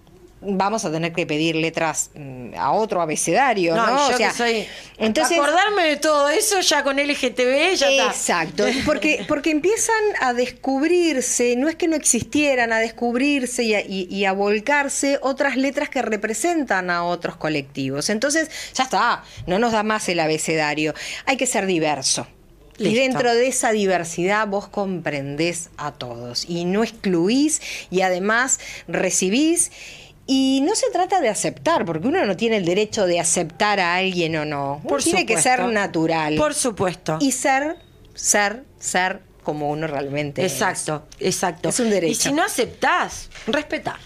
Vamos 0.47 0.86
a 0.86 0.91
tener 0.91 1.12
que 1.13 1.25
pedir 1.25 1.55
letras 1.55 2.12
mm, 2.15 2.53
a 2.58 2.71
otro 2.71 3.01
abecedario, 3.01 3.75
¿no? 3.75 3.86
No, 3.88 3.93
y 3.93 4.10
yo 4.10 4.15
o 4.15 4.17
sea, 4.17 4.29
que 4.31 4.38
soy. 4.38 4.67
entonces, 4.97 5.38
acordarme 5.38 5.84
de 5.84 5.97
todo 5.97 6.29
eso 6.29 6.60
ya 6.62 6.84
con 6.84 6.97
LGTB, 6.97 7.75
ya 7.75 7.89
está. 7.89 8.05
Exacto, 8.08 8.65
porque, 8.86 9.25
porque 9.27 9.51
empiezan 9.51 9.95
a 10.21 10.34
descubrirse, 10.34 11.55
no 11.55 11.67
es 11.69 11.75
que 11.75 11.88
no 11.88 11.95
existieran, 11.95 12.71
a 12.73 12.79
descubrirse 12.79 13.63
y 13.63 13.73
a, 13.75 13.81
y- 13.81 14.08
y 14.10 14.25
a 14.25 14.31
volcarse 14.34 15.19
otras 15.21 15.58
letras 15.58 15.89
que 15.89 16.01
representan 16.01 16.89
a 16.89 17.03
otros 17.03 17.36
colectivos. 17.38 18.10
Entonces, 18.10 18.49
ya 18.73 18.84
está, 18.84 19.23
no 19.47 19.60
nos 19.60 19.71
da 19.71 19.84
más 19.84 20.08
el 20.10 20.19
abecedario, 20.19 20.93
hay 21.25 21.38
que 21.38 21.45
ser 21.47 21.65
diverso. 21.65 22.27
Y 22.77 22.93
dentro 22.93 23.34
de 23.34 23.47
esa 23.47 23.71
diversidad 23.71 24.47
vos 24.47 24.67
comprendés 24.67 25.69
a 25.77 25.93
todos 25.93 26.43
y 26.49 26.65
no 26.65 26.84
excluís 26.84 27.62
y 27.89 28.01
además 28.01 28.60
recibís. 28.89 29.71
Y 30.27 30.61
no 30.63 30.75
se 30.75 30.89
trata 30.89 31.21
de 31.21 31.29
aceptar, 31.29 31.85
porque 31.85 32.07
uno 32.07 32.25
no 32.25 32.35
tiene 32.35 32.57
el 32.57 32.65
derecho 32.65 33.05
de 33.05 33.19
aceptar 33.19 33.79
a 33.79 33.95
alguien 33.95 34.35
o 34.38 34.45
no. 34.45 34.77
Uno 34.77 34.89
Por 34.89 35.03
tiene 35.03 35.25
que 35.25 35.39
ser 35.39 35.63
natural 35.65 36.35
Por 36.35 36.55
supuesto. 36.55 37.17
y 37.21 37.31
ser, 37.31 37.77
ser, 38.15 38.63
ser 38.79 39.21
como 39.43 39.69
uno 39.69 39.85
realmente 39.85 40.43
es. 40.43 40.53
Exacto, 40.53 41.07
exacto. 41.19 41.69
Es 41.69 41.79
un 41.79 41.91
derecho. 41.91 42.11
Y 42.11 42.15
si 42.15 42.33
no 42.33 42.43
aceptás, 42.43 43.29
respetar. 43.45 43.99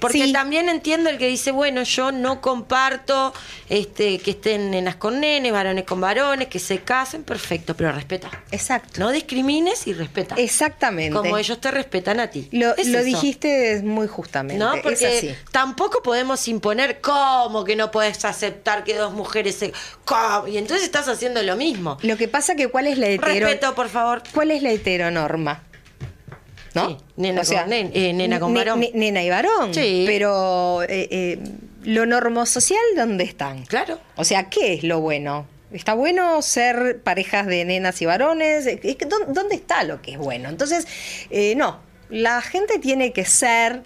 Porque 0.00 0.24
Sí. 0.24 0.32
también 0.32 0.68
entiendo 0.68 1.10
el 1.10 1.18
que 1.18 1.28
dice, 1.28 1.50
bueno, 1.52 1.82
yo 1.82 2.12
no 2.12 2.40
comparto 2.40 3.32
este, 3.68 4.18
que 4.18 4.32
estén 4.32 4.70
nenas 4.70 4.96
con 4.96 5.20
nenes, 5.20 5.52
varones 5.52 5.84
con 5.84 6.00
varones, 6.00 6.48
que 6.48 6.58
se 6.58 6.80
casen, 6.80 7.24
perfecto, 7.24 7.74
pero 7.76 7.92
respeta. 7.92 8.30
Exacto. 8.50 9.00
No 9.00 9.10
discrimines 9.10 9.86
y 9.86 9.92
respeta. 9.94 10.34
Exactamente. 10.36 11.16
Como 11.16 11.36
ellos 11.38 11.60
te 11.60 11.70
respetan 11.70 12.20
a 12.20 12.28
ti. 12.30 12.48
Lo, 12.52 12.76
Es 12.76 12.88
lo 12.88 13.02
dijiste 13.02 13.80
muy 13.82 14.06
justamente. 14.06 14.62
¿No? 14.62 14.74
es 14.74 14.82
Porque 14.82 15.06
así. 15.18 15.34
tampoco 15.50 16.02
podemos 16.02 16.46
imponer 16.48 17.00
cómo 17.00 17.64
que 17.64 17.76
no 17.76 17.90
puedes 17.90 18.24
aceptar 18.24 18.84
que 18.84 18.94
dos 18.94 19.12
mujeres 19.12 19.56
se. 19.56 19.72
¿Cómo? 20.04 20.46
Y 20.48 20.58
entonces 20.58 20.84
estás 20.84 21.08
haciendo 21.08 21.42
lo 21.42 21.56
mismo. 21.56 21.98
Lo 22.02 22.16
que 22.16 22.28
pasa 22.28 22.54
que 22.54 22.68
cuál 22.68 22.86
es 22.86 22.98
la 22.98 23.08
hetero... 23.08 23.46
Respeto, 23.46 23.74
por 23.74 23.88
favor. 23.88 24.22
¿Cuál 24.34 24.50
es 24.50 24.62
la 24.62 24.70
heteronorma? 24.70 25.62
¿No? 26.76 26.88
Sí, 26.90 26.96
nena 27.16 27.42
con 27.42 27.56
nen- 27.70 27.90
eh, 27.92 28.12
nena 28.12 28.38
con 28.38 28.52
ne- 28.52 28.60
varón. 28.60 28.80
ne- 28.80 28.90
nena 28.94 29.22
y 29.24 29.30
varón. 29.30 29.74
Sí. 29.74 30.04
Pero 30.06 30.82
eh, 30.84 31.08
eh, 31.10 31.38
lo 31.82 32.06
normosocial, 32.06 32.80
¿dónde 32.96 33.24
están? 33.24 33.64
Claro. 33.66 33.98
O 34.16 34.22
sea, 34.24 34.48
¿qué 34.48 34.74
es 34.74 34.84
lo 34.84 35.00
bueno? 35.00 35.46
¿Está 35.72 35.94
bueno 35.94 36.40
ser 36.42 37.00
parejas 37.02 37.46
de 37.46 37.64
nenas 37.64 38.00
y 38.00 38.06
varones? 38.06 38.66
Es 38.66 38.80
que, 38.80 39.06
¿dó- 39.06 39.26
¿Dónde 39.26 39.56
está 39.56 39.82
lo 39.82 40.00
que 40.00 40.12
es 40.12 40.18
bueno? 40.18 40.48
Entonces, 40.48 40.86
eh, 41.30 41.54
no, 41.56 41.80
la 42.08 42.40
gente 42.40 42.78
tiene 42.78 43.12
que 43.12 43.24
ser 43.24 43.82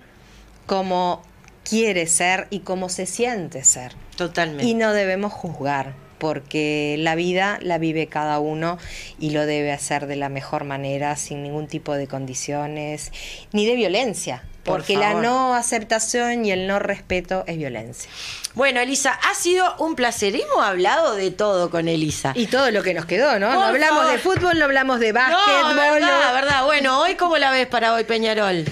como 0.67 1.23
quiere 1.69 2.07
ser 2.07 2.47
y 2.51 2.61
como 2.61 2.89
se 2.89 3.07
siente 3.07 3.65
ser. 3.65 3.93
Totalmente. 4.17 4.65
Y 4.65 4.75
no 4.75 4.93
debemos 4.93 5.33
juzgar, 5.33 5.95
porque 6.21 6.95
la 7.01 7.17
vida 7.17 7.59
la 7.61 7.79
vive 7.79 8.07
cada 8.07 8.39
uno 8.39 8.79
y 9.19 9.31
lo 9.31 9.45
debe 9.45 9.73
hacer 9.73 10.07
de 10.07 10.15
la 10.15 10.29
mejor 10.29 10.63
manera, 10.63 11.17
sin 11.17 11.43
ningún 11.43 11.67
tipo 11.67 11.95
de 11.95 12.07
condiciones, 12.07 13.11
ni 13.53 13.67
de 13.67 13.75
violencia. 13.75 14.45
Por 14.65 14.79
Porque 14.79 14.97
la 14.97 15.15
no 15.15 15.55
aceptación 15.55 16.45
y 16.45 16.53
el 16.53 16.67
no 16.67 16.79
respeto 16.79 17.45
es 17.47 17.57
violencia. 17.57 18.11
Bueno, 18.55 18.81
Elisa, 18.81 19.13
ha 19.13 19.35
sido 19.35 19.65
un 19.79 19.95
placer. 19.95 20.35
Hemos 20.35 20.63
hablado 20.65 21.15
de 21.15 21.31
todo 21.31 21.71
con 21.71 21.87
Elisa. 21.89 22.33
Y 22.35 22.47
todo 22.47 22.71
lo 22.73 22.83
que 22.83 22.93
nos 22.95 23.07
quedó, 23.07 23.39
¿no? 23.39 23.47
Por 23.47 23.55
no 23.57 23.63
hablamos 23.65 24.01
favor. 24.01 24.13
de 24.13 24.19
fútbol, 24.19 24.59
no 24.59 24.65
hablamos 24.65 24.99
de 25.01 25.13
básquetbol. 25.13 25.77
no, 25.77 25.93
verdad, 25.93 26.29
no- 26.29 26.35
verdad. 26.35 26.65
Bueno, 26.65 27.01
hoy 27.01 27.15
cómo 27.15 27.39
la 27.39 27.53
ves 27.53 27.69
para 27.69 27.95
hoy, 27.95 28.03
Peñarol. 28.05 28.65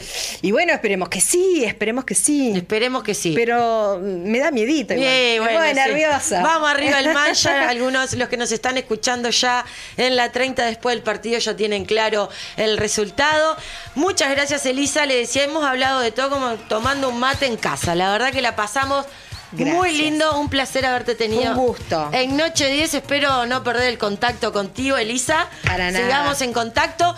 Y 0.42 0.50
bueno, 0.50 0.72
esperemos 0.72 1.08
que 1.08 1.20
sí, 1.20 1.64
esperemos 1.64 2.04
que 2.04 2.16
sí. 2.16 2.52
Esperemos 2.56 3.02
que 3.04 3.14
sí. 3.14 3.32
Pero 3.36 3.98
mm, 4.02 4.28
me 4.30 4.40
da 4.40 4.50
miedito. 4.50 4.94
igual. 4.94 5.54
Bueno, 5.54 5.68
sí. 5.68 5.74
nerviosa. 5.74 6.42
Vamos 6.42 6.70
arriba 6.70 6.98
el 6.98 7.14
mancha. 7.14 7.68
Algunos, 7.70 8.12
los 8.14 8.28
que 8.28 8.36
nos 8.36 8.50
están 8.50 8.76
escuchando 8.78 9.30
ya 9.30 9.64
en 9.96 10.16
la 10.16 10.32
30 10.32 10.64
después 10.66 10.96
del 10.96 11.04
partido, 11.04 11.38
ya 11.38 11.54
tienen 11.56 11.84
claro 11.84 12.28
el 12.56 12.78
resultado. 12.78 13.56
Muchas 13.98 14.30
gracias, 14.30 14.64
Elisa. 14.64 15.06
Le 15.06 15.16
decía, 15.16 15.42
hemos 15.42 15.64
hablado 15.64 15.98
de 15.98 16.12
todo 16.12 16.30
como 16.30 16.54
tomando 16.68 17.08
un 17.08 17.18
mate 17.18 17.46
en 17.46 17.56
casa. 17.56 17.96
La 17.96 18.12
verdad 18.12 18.30
que 18.30 18.40
la 18.40 18.54
pasamos. 18.54 19.06
Muy 19.50 19.92
lindo, 19.96 20.38
un 20.38 20.48
placer 20.48 20.86
haberte 20.86 21.16
tenido. 21.16 21.52
Un 21.52 21.58
gusto. 21.58 22.10
En 22.12 22.36
Noche 22.36 22.68
10 22.68 22.94
espero 22.94 23.46
no 23.46 23.64
perder 23.64 23.88
el 23.88 23.98
contacto 23.98 24.52
contigo, 24.52 24.96
Elisa. 24.96 25.48
Para 25.64 25.90
nada. 25.90 26.04
Sigamos 26.04 26.42
en 26.42 26.52
contacto. 26.52 27.16